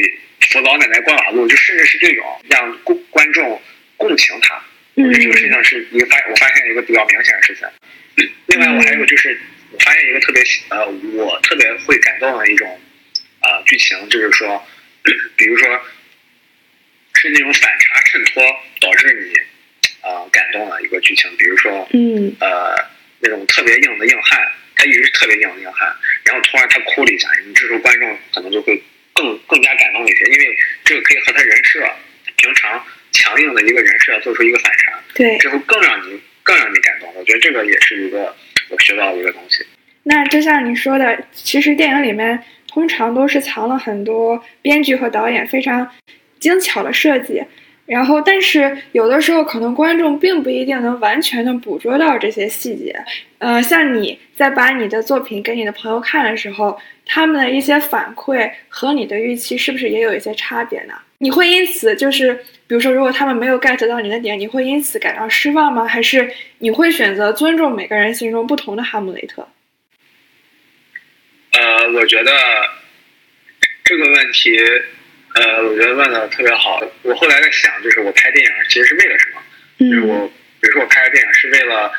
[0.47, 3.61] 扶老奶奶过马路，就甚至是这种让观观众
[3.97, 4.61] 共情他。
[4.95, 7.67] 我觉得这个事情是一个发，我发现一个比较明显的事情。
[8.47, 9.37] 另外，我还有就是，
[9.71, 12.79] 我发现一个特别呃，我特别会感动的一种
[13.41, 14.65] 啊、呃剧情，就是说，
[15.35, 15.81] 比如说
[17.15, 18.43] 是那种反差衬托
[18.79, 19.33] 导致你
[20.01, 22.75] 啊、呃感动的一个剧情，比如说嗯呃
[23.19, 24.39] 那种特别硬的硬汉，
[24.75, 28.81] 他一直是特别硬的硬汉，然后突然他哭了一下，你这时候观众可能就会
[29.13, 31.89] 更更加感动一些，因为这个可以和他人设
[32.37, 35.37] 平常强硬的一个人设做出一个反差，对。
[35.37, 37.11] 之后更让你更让你感动。
[37.15, 38.35] 我觉得这个也是一个
[38.69, 39.65] 我学到的一个东西。
[40.03, 45.89] 那就像你说的，其实电影里面通常都是藏了很多编剧和导演非常
[46.45, 47.43] 精巧的设计，
[47.87, 53.03] 然后但是有的时候可能观众并不一定能完全的捕捉到这些细节。
[53.39, 60.93] 呃，像你在把你的作品给你的朋友看的时候，他们的一些反馈和你的预期是不是也有一些差别呢？
[61.17, 62.35] 你会因此就是，
[62.67, 65.87] 比如说，如果他们没有 get 到你的点，你会因此感到失望吗？
[65.87, 69.47] 还是你会选择尊重每个人心中不同的哈姆雷特？
[71.53, 72.31] 呃，我觉得
[73.83, 74.51] 这个问题，
[75.35, 76.81] 呃，我觉得问的特别好。
[77.01, 79.41] 我后来在想，就是我拍电影其实是为了什么？
[79.79, 80.27] 就是嗯我，
[80.61, 81.91] 比如说我拍个电影是为了，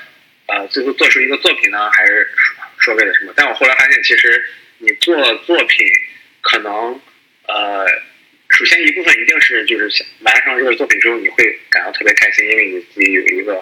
[0.46, 2.26] 呃，最后做出一个作品呢，还是
[2.78, 3.32] 说为了什么？
[3.36, 4.42] 但我后来发现，其实
[4.78, 5.14] 你做
[5.44, 5.86] 作品，
[6.40, 6.98] 可能，
[7.46, 7.86] 呃，
[8.48, 13.52] 首先一部分一定是就是想完成这个作品之后，你会感到特别开心，因为你自己有一个，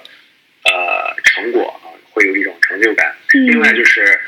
[0.62, 3.12] 呃，成果啊，会有一种成就感。
[3.34, 4.20] 嗯另外就是，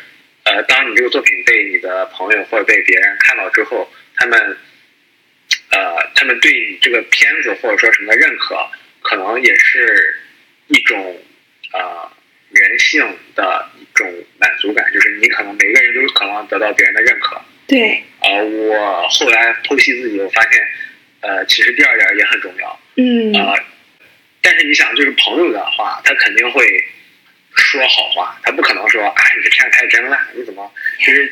[0.42, 4.57] 呃，当你这个作品被你的朋友或者被别人看到之后，他们，
[5.76, 8.56] 呃，他们对你这个片子或者说什么的认可，
[9.02, 10.16] 可能也是
[10.68, 11.20] 一种
[11.74, 12.10] 呃
[12.50, 13.04] 人性
[13.34, 17.38] 的一种满足感，就是你可能每个人都有渴望得到别人的认可。
[17.66, 20.66] 对，呃，我后来剖析自己，我发现，
[21.20, 22.80] 呃，其实第二点也很重要。
[22.96, 23.34] 嗯。
[23.34, 23.62] 呃，
[24.40, 26.64] 但是你想，就是朋友的话，他肯定会
[27.54, 30.72] 说好话，他不可能说啊，你这片子拍得真烂，你怎么？
[31.00, 31.30] 就是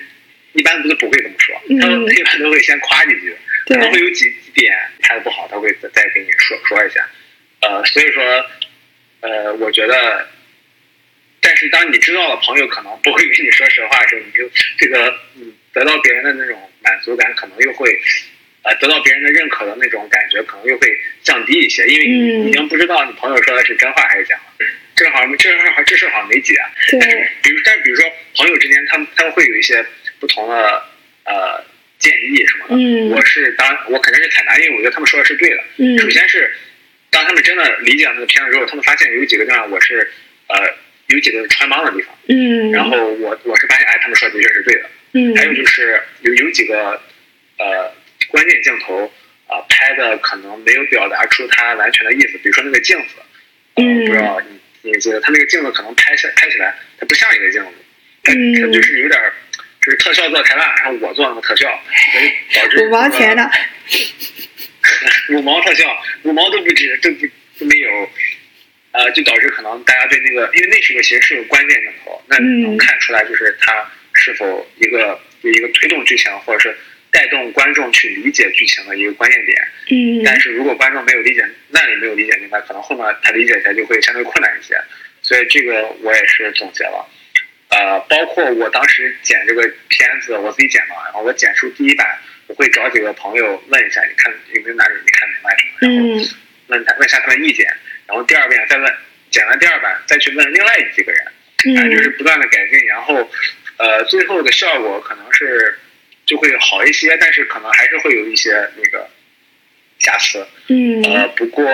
[0.53, 3.35] 一般不是不会这么说，他们他一般都会先夸几句，
[3.67, 7.09] 可能会，有几几点拍的不好，他会再再给你说说一下。
[7.61, 8.47] 呃，所以说，
[9.21, 10.29] 呃，我觉得，
[11.41, 18.01] 但是当你知道了朋友可能不会跟你说实话的时候，你就这个嗯得到别人的那种满足感，可能又会。
[18.67, 20.89] 呃，得到别人的认可的那种感觉，可能又会
[21.23, 24.45] 降低一些，因为已经不知道你朋友说的是真话还是假话。
[24.97, 26.55] 这好像这事儿这事儿好像没解，
[26.99, 29.85] 但是，比如，但是比如说朋友之间，他们他们会有一些
[30.19, 30.83] 不同的
[31.25, 31.63] 呃
[32.05, 32.75] 建议什么的。
[32.77, 33.09] 嗯。
[33.09, 35.65] 我是当我肯定是采纳，因为我觉得他们说的是对的。
[35.79, 35.99] 嗯。
[35.99, 36.53] 首先是
[37.09, 40.11] 当他们真的理解了那个片子之后，他们发现有几个地方我是
[40.49, 40.57] 呃
[41.07, 44.91] 有几个穿帮的地方，嗯，然后我我是发现哎他们说的的确是对的。
[45.13, 47.01] 嗯，还有就是有有几个
[47.59, 47.95] 呃
[48.29, 49.07] 关键镜头
[49.47, 53.15] 啊、呃拍的可能没有表达出他完全的意思，比如说那个镜子，
[53.75, 54.05] 呃嗯。
[54.07, 57.71] 不知道你你记得他那个镜子可能拍下拍起来它不像一个镜子，
[58.25, 58.55] 它嗯。
[58.55, 59.33] 它就是有点儿
[59.85, 61.69] 就是特效做得太烂，然后我做那个特效，
[62.13, 63.51] 所以导致五毛钱的，
[65.37, 65.85] 五毛特效，
[66.23, 67.27] 五毛都不值，都不
[67.59, 68.11] 都没有，
[68.93, 76.75] 呃，就导致可能大家对那个，因为那是个其实是个关键镜头，那嗯能看出来就是它是否一个有一个推动剧情或者是
[77.11, 79.69] 带动观众去理解剧情的一个关键点。
[79.91, 84.81] 嗯但是如果观众没有理解，那里没有理解明白，可能后面他理解起来就会相对困难一些。
[85.21, 87.07] 所以这个我也是总结了，
[87.69, 92.07] 呃，包括我当时剪这个片子，我自己剪嘛，然后我剪出第一版，
[92.47, 96.29] 我会找几个朋友问一下，你看有没有哪里没看明白什么，然后嗯
[96.69, 97.67] 问他问一下他们意见，
[98.07, 98.95] 然后第二遍再问，
[99.31, 101.25] 剪完第二版再去问另外几个人，
[101.77, 103.29] 反正就是嗯不断的改进，然后
[103.79, 105.79] 呃最后的效果可能是
[106.27, 109.09] 就会好一些，但是可能还是会有一些那个
[109.99, 110.39] 瑕疵。
[110.39, 111.65] 呃，嗯不过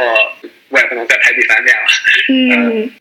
[0.71, 1.83] 我也不能再拍第三遍了。
[2.29, 2.95] 嗯，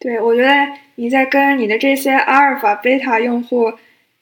[0.00, 0.50] 对，我觉得
[0.94, 3.72] 你在跟你的这些阿尔法、贝塔用户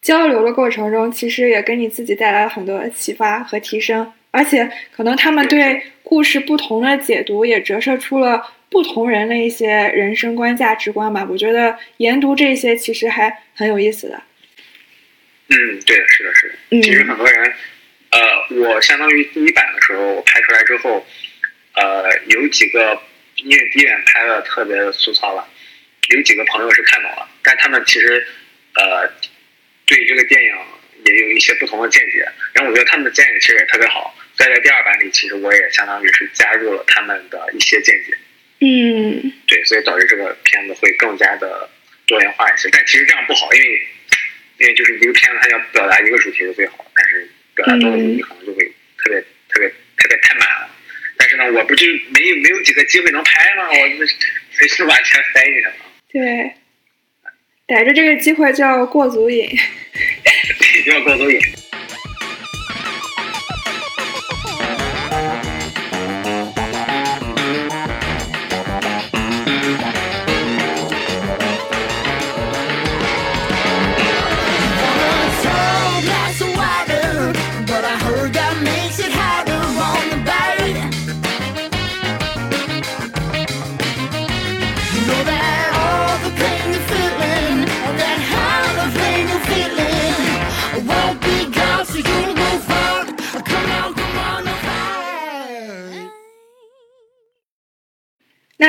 [0.02, 11.24] 交流的过程中，其实也给你自己带来了很多启发和提升，而且可能他们对故事不同的解读，也折射出了不同人的一些人生观、价值观吧。
[11.30, 14.20] 我觉得研读这些其实还很有意思的。
[15.50, 16.54] 嗯，对，是的，是的。
[16.70, 17.52] 嗯其实很多人，
[18.10, 21.06] 呃，我相当于第一版的时候，我拍出来之后，
[21.74, 23.00] 呃，有几个
[23.36, 25.48] 因为第一版拍的特别粗糙了，
[26.08, 28.26] 有几个朋友是看懂了，但他们其实
[28.74, 29.06] 呃
[29.86, 30.54] 对这个电影
[31.04, 38.16] 也有一些不同的见解，然后我觉得他们的见解其实也特别好，所以在第二版里，其实我也相当于是加入了他们的一些见解。
[38.60, 41.70] 嗯对，所以导致这个片子会更加的
[42.06, 42.68] 多元化一些。
[42.72, 43.88] 但其实这样不好，因为
[44.58, 48.64] 因为就是一个片子它要表达一个主题是最好，但是表达多个主题可能就会
[48.96, 50.70] 特别、特别特别太满了。
[51.16, 53.68] 但是呢，我不就没有没有几个机会能拍吗？
[53.68, 54.06] 我那
[54.50, 55.72] 随时把钱塞进去了，
[56.10, 56.54] 对，
[57.66, 59.46] 逮着这个机会就要过足瘾。
[60.86, 61.38] 要过足瘾。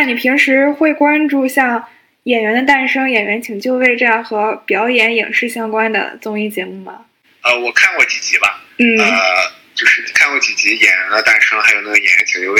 [0.09, 1.79] 你平时会关注像
[2.23, 7.05] 《演员的诞生》《演员请就位》这样和表演影视相关的综艺节目吗？
[7.43, 12.59] 呃，我看过几集吧，嗯呃，就是看过几集《演员的诞生》，还有那个《演员请就位》，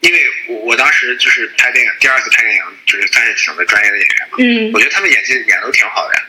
[0.00, 6.22] 因为我我当时就是拍电影，第二次拍电影，就是算是请的专业的演员嘛，嗯我觉得他们演技演的都挺好的呀，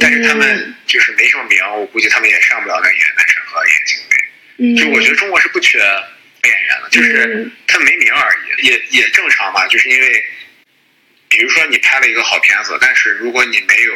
[0.00, 4.16] 但是他们就是没什么名，我估计他们也上不了那个演员诞生和演员请就位。
[4.56, 5.78] 嗯，就我觉得中国是不缺
[6.44, 7.52] 演员了，就是嗯。
[7.66, 10.24] 他没名而已，也也正常嘛，就是因为，
[11.28, 13.94] 比如说你拍了一个好片子，但是如果你没有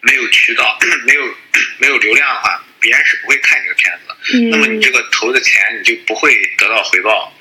[0.00, 1.36] 没有渠道， 没有
[1.78, 7.32] 没有流量的话，别人是不会看这个片子那么你这个投的钱你就不会得到回报。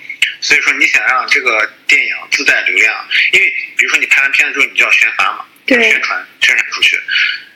[0.41, 5.89] 所以说你想让这个电影自带流量，因为比如说你拍完片子之后你就要宣发嘛，对。
[5.89, 6.99] 宣传宣传出去，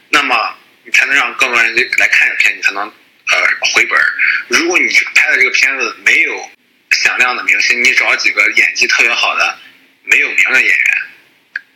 [0.10, 2.92] 那么你才能让更多人来看这个片，你才能
[3.32, 4.14] 呃回本儿。
[4.48, 6.52] 如果你拍的这个片子没有
[6.92, 9.58] 响亮的明星，你找几个演技特别好的
[10.04, 11.02] 没有名的演员，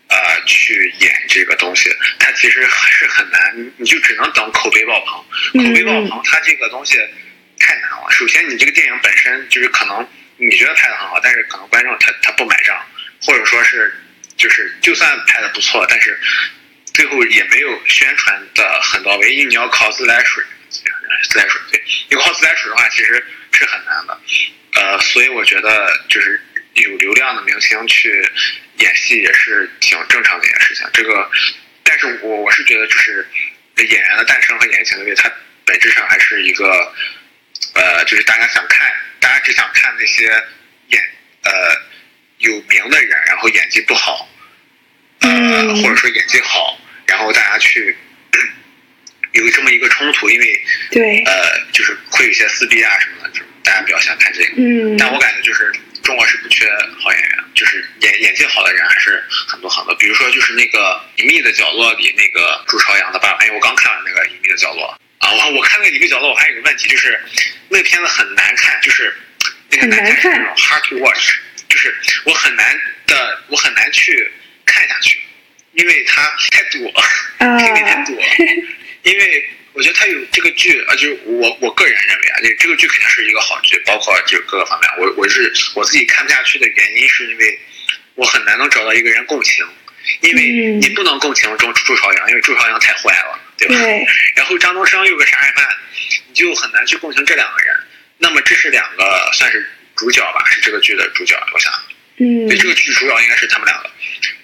[0.07, 5.23] 呃，去演这个东西，它其实还是很难，你就只能等口碑爆棚。
[5.53, 6.97] 嗯口碑爆棚，它这个东西
[7.59, 8.09] 太难了。
[8.09, 12.75] 首先，你这个电影本身就是可能你觉得拍的很好，但是可能观众他他不买账，
[13.21, 13.93] 或者说是
[14.35, 16.19] 就是就算拍的不错，但是
[16.93, 20.43] 最后也没有宣传的很到位，因为你要靠自来水，
[21.29, 24.19] 自来水对，你靠自来水的话，其实是很难的。
[24.73, 26.41] 呃，所以我觉得就是
[26.73, 28.27] 有流量的明星去
[28.77, 30.87] 演戏也是挺正常的一件事情。
[30.93, 31.29] 这个，
[31.83, 33.27] 但是我我是觉得就是
[33.77, 35.31] 演员的诞生和演艺情队，它
[35.65, 36.91] 本质上还是一个
[37.75, 40.25] 呃，就是大家想看，大家只想看那些
[40.87, 41.01] 演
[41.43, 41.51] 呃
[42.39, 44.27] 有名的人，然后演技不好，
[45.19, 47.95] 呃，嗯或者说演技好，然后大家去
[49.33, 50.61] 有这么一个冲突，因为
[50.91, 54.53] 对，呃，就是会有一些撕逼啊什么的，就是大家比较想看这个。
[54.57, 55.71] 嗯，但我感觉就是
[56.03, 56.69] 中国是不缺
[56.99, 59.95] 好演员，就是演演技好的人还是很多很多。
[59.95, 67.19] 比如说就是那个《隐秘的角落》里那个朱朝阳的爸爸，哎，我刚看完那个《隐秘的角落》啊，我我看那个《隐秘角落》，我还有一个问题，就是
[67.69, 69.13] 那个片子很难看，就是
[69.69, 71.31] 那个很难难看是那种 hard to watch，
[71.69, 74.31] 就是我很难的，我很难去
[74.65, 75.19] 看下去，
[75.73, 76.21] 因为它
[76.51, 77.01] 太堵了。
[77.39, 78.23] 啊黑面太堵了，
[79.03, 87.59] 因为我觉得他有这个剧啊，就是我我个人认为啊，这这个剧肯定是一个好剧，包括就各个方面，我我是我自己看不下去的原因是因为
[88.15, 89.65] 我很难能找到一个人共情，
[90.21, 93.75] 因为嗯你不能共情朱朱朝阳，因为朱朝阳太坏了，对吧？
[93.75, 95.65] 对， 然后张东升又个杀人犯，
[96.27, 97.75] 你就很难去共情这两个人。
[98.19, 101.73] 那么这是两个算是主角吧，是这个剧的主角，我想。
[102.17, 103.89] 嗯对，这个剧主要应该是他们两个。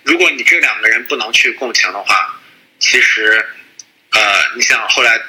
[0.03, 2.35] 如果你这两个人不能去共情的话，
[2.79, 3.45] 其实，
[4.11, 4.19] 呃，
[4.55, 5.19] 你想后来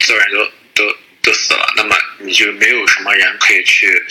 [0.00, 0.44] 所有人都
[0.74, 4.04] 都都死了，那么你就没有什么人可以去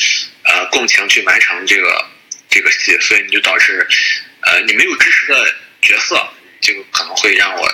[0.43, 2.05] 呃共情去完成这个
[2.49, 3.87] 这个戏，所以你就导致
[4.41, 6.15] 呃你没有支持的角色，
[6.61, 7.71] 就可能会让我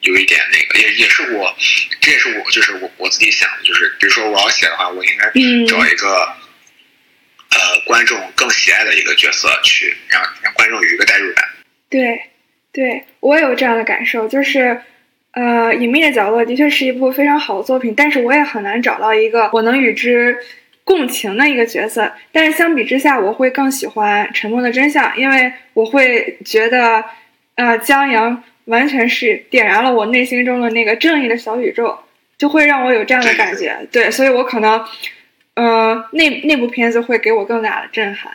[0.00, 1.56] 有一点那个，也也是我，
[2.00, 6.36] 这也是我就是我我自己想的，就是比如说我要写的话，我应该嗯找一个。
[7.54, 11.46] 呃，观众更喜爱的一个角色，去让让观众有一个代入感。
[11.90, 12.18] 对，
[12.72, 14.80] 对我也有这样的感受，就是，
[15.32, 20.36] 呃，《隐秘的角落》的确是一部非常好的作品，但是我也很难找到一个我能与之
[20.84, 22.12] 共情的一个角色。
[22.32, 27.02] 但是相比之下，我会更喜欢《沉默的真相》，因为我会觉得，
[27.54, 31.98] 呃，江阳完全是点燃了我内心中的那个正义的小宇宙，
[32.36, 33.74] 就会让我有这样的感觉。
[33.90, 34.84] 对，所以我可能，
[35.54, 38.32] 呃，那那部片子会给我更大的震撼。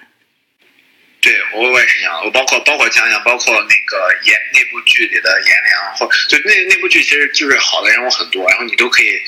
[1.19, 9.19] 对我我也是这样，我包括包括江阳，包括那个严那部剧里的颜良，或就那那部剧其实就是好的人物很多，然后你都可以，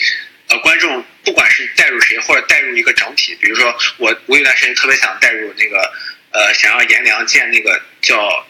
[0.47, 5.91] 呃，观众不管是带入谁或者带入一个整体，比如说我我有段时间特别想带入那个
[6.31, 8.45] 呃，想让颜良见那个叫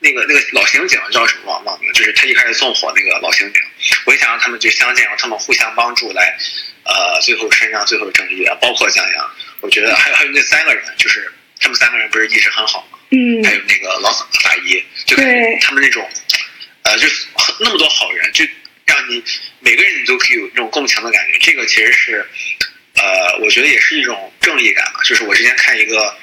[0.00, 3.62] 那个那个老刑警叫什么忘忘了，就是他一开始纵火那个老刑警，
[4.06, 6.36] 我也想让他们就相见，让他们互相帮助来，
[6.84, 9.30] 呃，最后伸张最后的正义啊，包括江阳，
[9.60, 11.30] 我觉得还有还有那三个人，就是
[11.60, 12.98] 他们三个人不是一直很好吗？
[13.10, 16.06] 嗯还有那个老法法医，就感觉他们那种，
[16.82, 17.08] 呃，就
[17.60, 18.44] 那么多好人，就
[18.84, 19.24] 让你
[19.60, 21.38] 每个人你都可以有那种共情的感觉。
[21.38, 22.26] 这个其实是，
[22.96, 25.00] 呃，我觉得也是一种正义感吧。
[25.04, 26.14] 就是我之前看一个，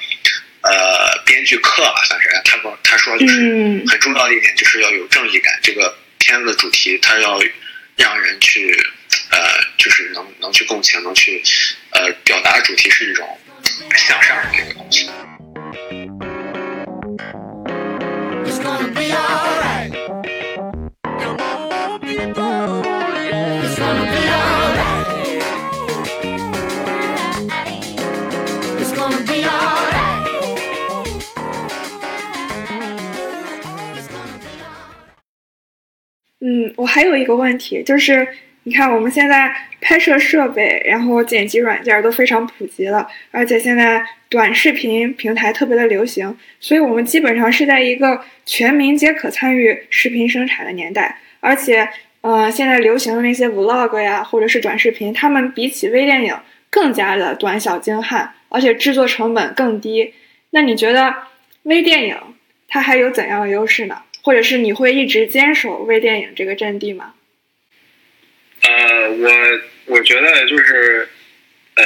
[0.62, 5.58] 呃，编剧课吧，算是他说他说就是嗯很重要的一点就是要有正义感。
[5.62, 7.42] 这个片子的主题，他要
[7.96, 8.70] 让人去，
[9.30, 9.38] 呃，
[9.76, 11.42] 就是能能去共情，能去，
[11.90, 13.40] 呃，表达的主题是一种
[13.96, 15.10] 向上的这个东西。
[36.48, 38.28] 嗯，我还有一个问题，就是
[38.62, 51.88] 你看我们现在拍摄设备，然后剪辑软件都非常普及了，而且现在短视频平台特别的流行，所以我们基本上是在一个全民皆可参与视频生产的年代，而且，
[52.20, 56.36] 呃，现在流行的那些 vlog 呀，或者是短视频，他们比起微电影
[56.70, 60.14] 更加的短小精悍，而且制作成本更低。
[60.50, 61.12] 那你觉得
[61.64, 62.16] 微电影
[62.68, 64.02] 它还有怎样的优势呢？
[64.26, 67.14] 或者是你会一直坚守微电影这个阵地吗？
[68.60, 69.30] 呃，我
[69.84, 71.08] 我觉得就是，
[71.76, 71.84] 呃，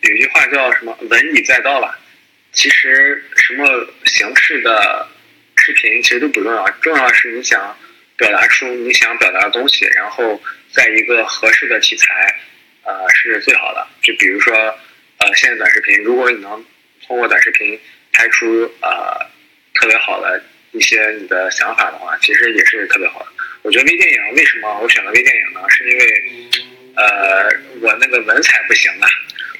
[0.00, 2.00] 有句话叫什么“文以载道”吧。
[2.52, 5.06] 其实什么形式的
[5.56, 7.76] 视频其实都不重要，重要的是你想
[8.16, 10.40] 表达出你想表达的东西，然后
[10.72, 12.40] 在一个合适的题材，
[12.84, 13.86] 呃，是最好的。
[14.00, 14.56] 就比如说，
[15.18, 16.64] 呃现在短视频，如果你能
[17.06, 17.78] 通过短视频
[18.14, 19.26] 拍出呃
[19.74, 20.42] 特别好的
[20.72, 23.26] 一些你的想法的话，其实也是特别好的。
[23.62, 25.60] 我觉得微电影为什么我选择微电影呢？
[25.68, 26.24] 是因为
[26.94, 27.48] 呃
[27.80, 29.08] 我那个文采不行啊，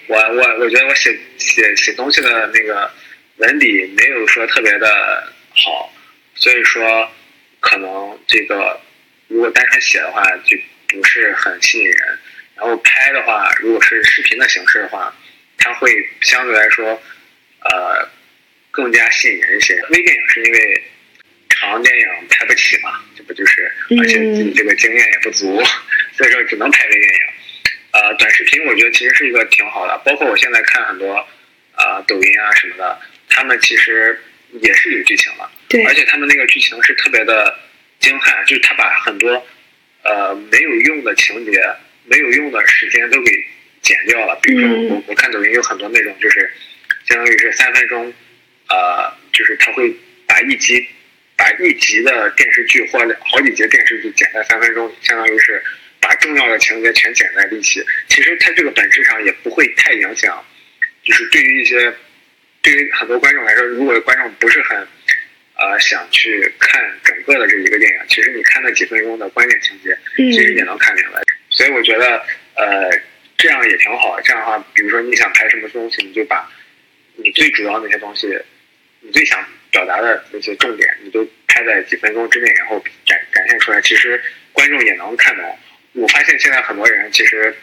[0.07, 2.91] 我我我觉得我写写写东西的那个
[3.37, 5.93] 文笔没有说特别的好，
[6.35, 7.11] 所以说
[7.61, 8.81] 可能这个
[9.29, 10.57] 如果单纯写的话就
[10.89, 12.19] 不是很吸引人。
[12.55, 15.15] 然后拍的话，如果是视频的形式的话，
[15.59, 16.99] 它会相对来说，
[17.61, 18.09] 呃，
[18.71, 19.75] 更加吸引人一些。
[19.91, 20.83] 微电影是因为
[21.71, 25.63] 长电影拍不起嘛，这不就是，而且自己这个经验也不足，
[26.17, 27.21] 所以说只能拍微电影。
[27.93, 31.15] 呃，短视频我觉得其实是一个挺好的，包括我现在看很多
[31.75, 34.19] 啊、抖音啊什么的，他们其实
[34.61, 37.59] 也是有剧情的，对而且他们那个剧情是特别的
[37.99, 39.47] 精悍，就是他把很多
[40.03, 41.53] 呃没有用的情节、
[42.05, 43.45] 没有用的时间都给
[43.83, 44.39] 剪掉了。
[44.43, 46.53] 比如说嗯我我看抖音有很多那种就是
[47.07, 48.13] 相当于是三分钟，
[48.69, 49.93] 呃，就是他会
[50.27, 50.87] 把一集
[51.37, 55.63] 把一集的电视剧或者好几集电视剧剪在三分钟，相当于是
[56.01, 57.85] 把重要的情节全剪在一起。
[58.09, 60.45] 其实它这个本质上也不会太影响，
[61.05, 61.93] 就是对于一些
[62.63, 64.79] 对于很多观众来说，如果观众不是很
[65.57, 71.21] 呃想去看整个的这一个电影，其实你看那几分钟的关键情节，嗯其实也能看明白。
[71.51, 72.25] 所以我觉得
[72.55, 72.91] 呃
[73.37, 74.19] 这样也挺好。
[74.23, 76.51] 这样的话，比如说你想拍什么东西，你就把
[77.17, 78.27] 你最主要那些东西，
[79.01, 79.47] 你最想
[79.77, 84.19] 表达的那些重点，你都拍在几分钟之内，然后展展现出来，其实
[84.55, 85.59] 观众也能看懂。
[85.93, 87.55] 我发现现在很多人其实，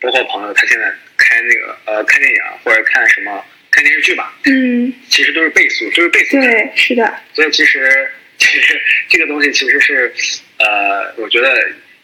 [0.00, 6.50] 包括朋友，他现在看那个呃看电影或者看什么看电视剧吧，嗯，其实都是倍速，都是倍速看。
[6.50, 8.80] 对，是的，所以其实其实
[9.10, 10.10] 这个东西其实是
[10.58, 11.54] 呃，我觉得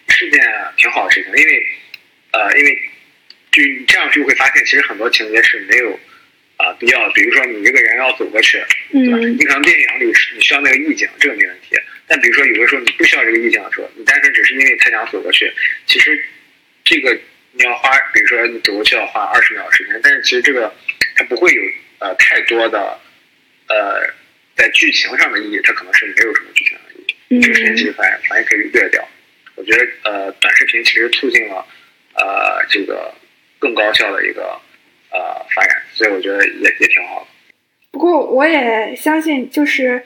[0.08, 0.42] 是件
[0.76, 1.66] 挺好的事情，因为
[2.32, 2.78] 呃，因为
[3.50, 5.98] 就你这样就会发现，其实很多情节是没有
[6.60, 7.08] 啊、呃必要。
[7.10, 8.58] 比如说你这个人要走过去，
[8.92, 9.16] 对吧？
[9.18, 11.76] 嗯你可能电影里你需要那个意境，这个没问题。
[12.06, 15.50] 但比如说有的时候你不需要这个意境的时候，你单纯只是因为太想走过去，
[15.86, 16.24] 其实
[16.84, 17.16] 这个
[17.52, 20.72] 你要花，比如说你走过去要花二十秒时间，但是其实这个
[21.16, 21.62] 它不会有
[22.00, 22.98] 呃太多的
[23.68, 24.12] 呃
[24.56, 27.14] 在剧情上的意义，它可能是没有什么剧情的意义。
[27.30, 29.08] 嗯这个时间其实反反而可以略掉。
[29.54, 31.64] 我觉得呃短视频其实促进了
[32.14, 33.14] 呃这个
[33.58, 34.60] 更高效的一个
[35.12, 37.26] 呃发展，所以我觉得也也挺好的。
[37.92, 40.02] 不过我也相信，就是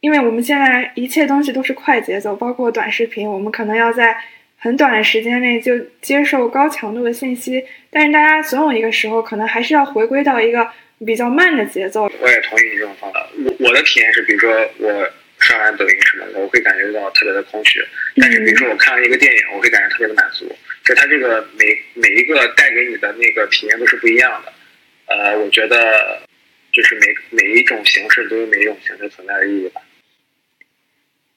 [0.00, 4.16] 因为我们现在一切东西都是快节奏，包括短视频，我们可能要在
[4.58, 10.66] 很短的时间内就接受高强度的信息，但是大家总有一个时候可能还是要回归到一个
[11.04, 12.10] 比较慢的节奏。
[12.20, 13.28] 我也同意你这种方法。
[13.44, 17.84] 我我的体验是，比如说我刷完抖音什么的，我会感觉到特别的空虚。
[18.16, 20.50] 但是比如说我看了一个电影，我会感觉特别的满足。
[20.86, 24.52] 就它这个每每一个带给你的那个体验都是不一样的。
[25.06, 26.22] 呃，我觉得
[26.72, 29.80] 就是每每一种形式都有每一种形式存在的意义吧。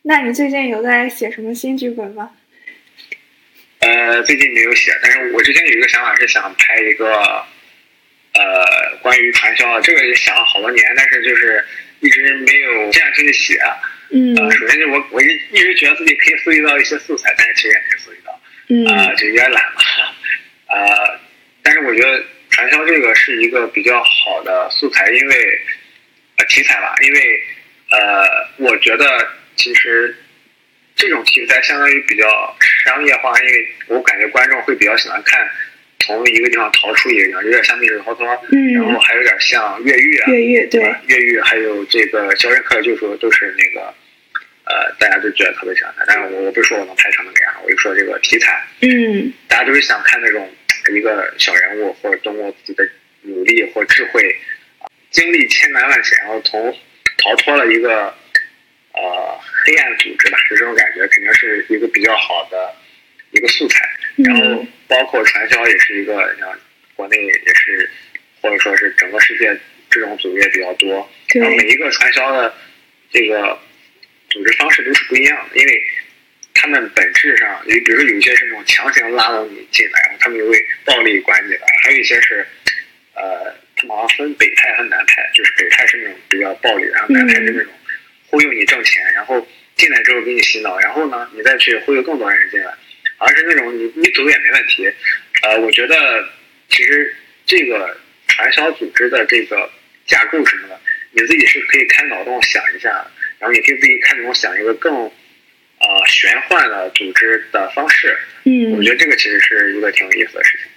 [0.04, 2.32] 那你最近有在写什么新剧本吗？
[3.80, 7.08] 呃，最近没有写，但是我之前有一个想法是想拍一个，
[8.34, 11.64] 呃，关于传销的，这个也想了好多年，但是就是
[12.02, 13.60] 一直没有这样去写。
[14.12, 18.29] 嗯呃，首先就我我一一直觉得自己可以搜集到一些素材，但是其实也没搜集到，
[18.70, 18.86] 嗯。
[18.86, 19.82] 啊、就有点懒嘛，
[20.68, 21.20] 啊，
[21.62, 25.62] 但是我觉得传销这个是一个比较好的素材，因为
[26.38, 27.44] 呃题材吧，因为
[27.92, 30.16] 呃，我觉得其实
[30.96, 32.56] 这种题材相当于比较
[32.86, 35.50] 商业化，因为我感觉观众会比较喜欢看
[36.00, 43.94] 从一个地方逃出一个地方，有点像密室逃脱，嗯然后还有点像越狱啊，越狱对，越狱还有这个《肖申克的救赎》都是那个
[44.70, 50.48] 呃，大家都觉得特别喜欢看，但是我我不是说我能拍成那个样，我就说这个题材，嗯大家都是想看那种
[50.94, 52.88] 一个小人物或者通过自己的
[53.24, 54.22] 努力或智慧，
[55.10, 56.72] 经历千难万险，然后从
[57.18, 58.14] 逃脱了一个
[58.94, 62.72] 呃黑暗组织吧，就这种感觉，肯定是一个比较好的
[63.32, 63.90] 一个素材。
[64.18, 66.60] 然后嗯包括传销也是一个，像
[66.96, 67.90] 国内也是，
[68.42, 69.58] 或者说是整个世界
[69.90, 71.10] 这种组织也比较多。
[71.28, 72.54] 对然后每一个传销的
[73.12, 73.58] 这个
[74.30, 75.84] 组织方式都是不一样的，因为
[76.54, 82.46] 他们本质上，你比如说有一些是那种强行拉拢你进来，然后他们就会暴力管你来，还有一些是，
[83.16, 87.72] 呃，他们好像分北派和南派，就是北派是那种比较暴力，然后南派是那种
[88.28, 92.74] 忽悠你挣钱，然后进来之后给你洗脑，然后呢，你再去忽悠更多人进来，
[93.18, 94.92] 而是那种你你走也没问题。
[95.44, 96.30] 呃，我觉得
[96.68, 97.16] 其实
[97.46, 99.72] 这个传销组织的这个
[100.06, 100.80] 架构什么的，
[101.12, 108.18] 你自己是可以开脑洞想一下的，然后也可以自己开脑洞想一个更呃玄幻的组织的方式。
[108.44, 110.68] 嗯我嗯觉得这个其实是一个挺有意思的事情。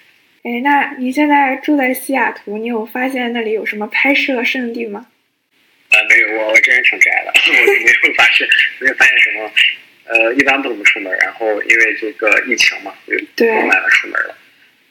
[0.45, 5.07] 哎，那你现在住在西雅图，你有发现那里有什么拍摄圣地吗？
[5.93, 8.49] 呃，没有，我我这人挺宅的， 我就没有发现
[8.81, 9.53] 没有发现什么，
[10.07, 14.37] 呃，一般不怎么出门，然后因为这个疫情嘛，就对不懒得出门了，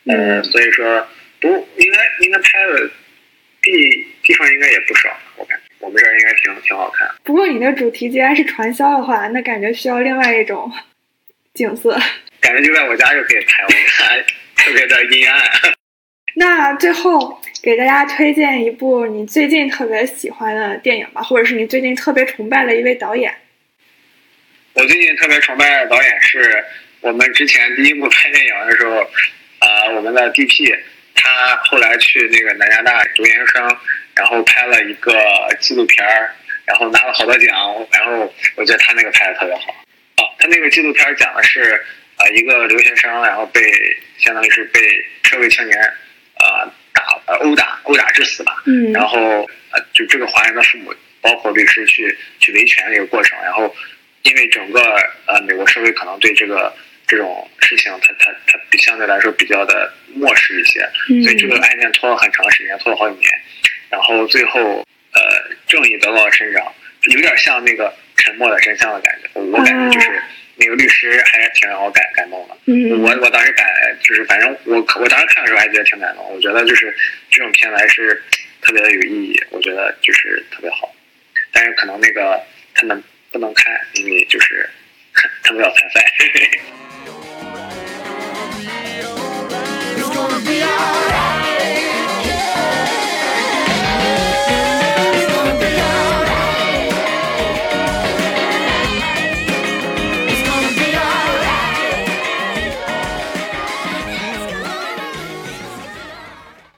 [0.07, 1.05] 呃，嗯所以说
[1.41, 1.47] 不
[1.77, 2.89] 应该应该拍的
[3.61, 7.09] 地地方应该也不少，我感觉我们这儿应该挺挺好看。
[7.23, 10.71] 不过你的主题既然是传销的话，那感觉需要另外一种
[11.53, 11.99] 景色。
[12.39, 14.23] 感觉就在我家就可以拍，我家
[14.55, 15.41] 特别的阴暗。
[16.35, 23.33] 那最后给大家推荐一部你最近特别喜欢的电影吧，或者是你最近特别崇拜的一位导演。
[24.73, 26.63] 我最近特别崇拜的导演是
[27.01, 29.01] 我们之前第一部拍电影的时候，
[29.59, 30.73] 啊、我们的 DP
[31.13, 33.77] 他后来去那个南加大读研究生，
[34.21, 35.11] 然后拍了一个
[35.59, 36.29] 纪录片儿，
[36.63, 39.71] 然后拿了好多奖，然后我觉得他那个拍的特别好。
[40.17, 41.83] 啊，他那个纪录片儿讲的是
[42.17, 43.59] 啊、一个留学生，然后被
[44.19, 44.79] 相当于是被
[45.23, 45.75] 社会青年
[46.35, 49.17] 啊、打呃殴打殴打致死吧，嗯然后
[49.71, 53.75] 呃，就这个华人的父母，包括律师去去维权的一个过程，然后
[54.21, 54.81] 因为整个
[55.25, 56.71] 呃美国社会可能对这个
[57.07, 63.31] 这种事情，他他他比相对来说比较的漠视一些，嗯所以这个案件拖了很长时间，拖了好几年，
[63.91, 64.59] 然后最后
[65.13, 65.21] 呃
[65.67, 66.65] 正义得到了伸张，
[67.13, 70.21] 有点像那个沉默的真相的感觉，我我感觉就是哦
[70.55, 72.55] 那个律师还是挺让我感感动的。
[72.65, 73.65] 嗯我我当时感
[74.03, 76.23] 就是，反正我我当时看的时候还觉得挺感动。
[76.31, 76.95] 我觉得就是
[77.29, 78.21] 这种片子还是
[78.61, 80.93] 特别的有意义，我觉得就是特别好。
[81.51, 82.39] 但是可能那个
[82.75, 84.69] 他们不能看，因为就是
[85.43, 86.05] 他们要参赛。
[89.97, 91.30] It's gonna be alright.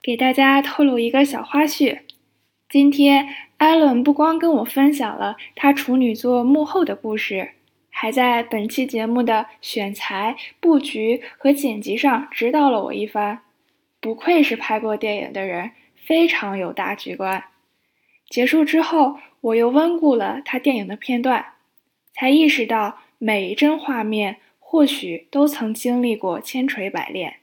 [0.03, 1.99] 给大家透露一个小花絮，
[2.67, 3.25] 今天
[3.55, 7.51] 艾伦不光跟我分享了他处女作幕后的故事，
[7.89, 13.43] 还在本期节目的选材、布局和剪辑上指导了我一番。
[14.01, 17.45] 不愧是拍过电影的人，非常有大局观。
[18.27, 21.45] 结束之后，我又温故了他电影的片段，
[22.13, 27.37] 才意识到每一帧画面或许都曾经历过千锤百炼。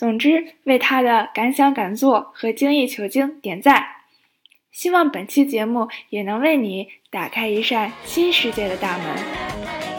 [0.00, 3.84] 总之，为他的敢想敢做和精益求精点赞。
[4.72, 9.89] 希望本期节目也能为你打开一扇新世界的大门。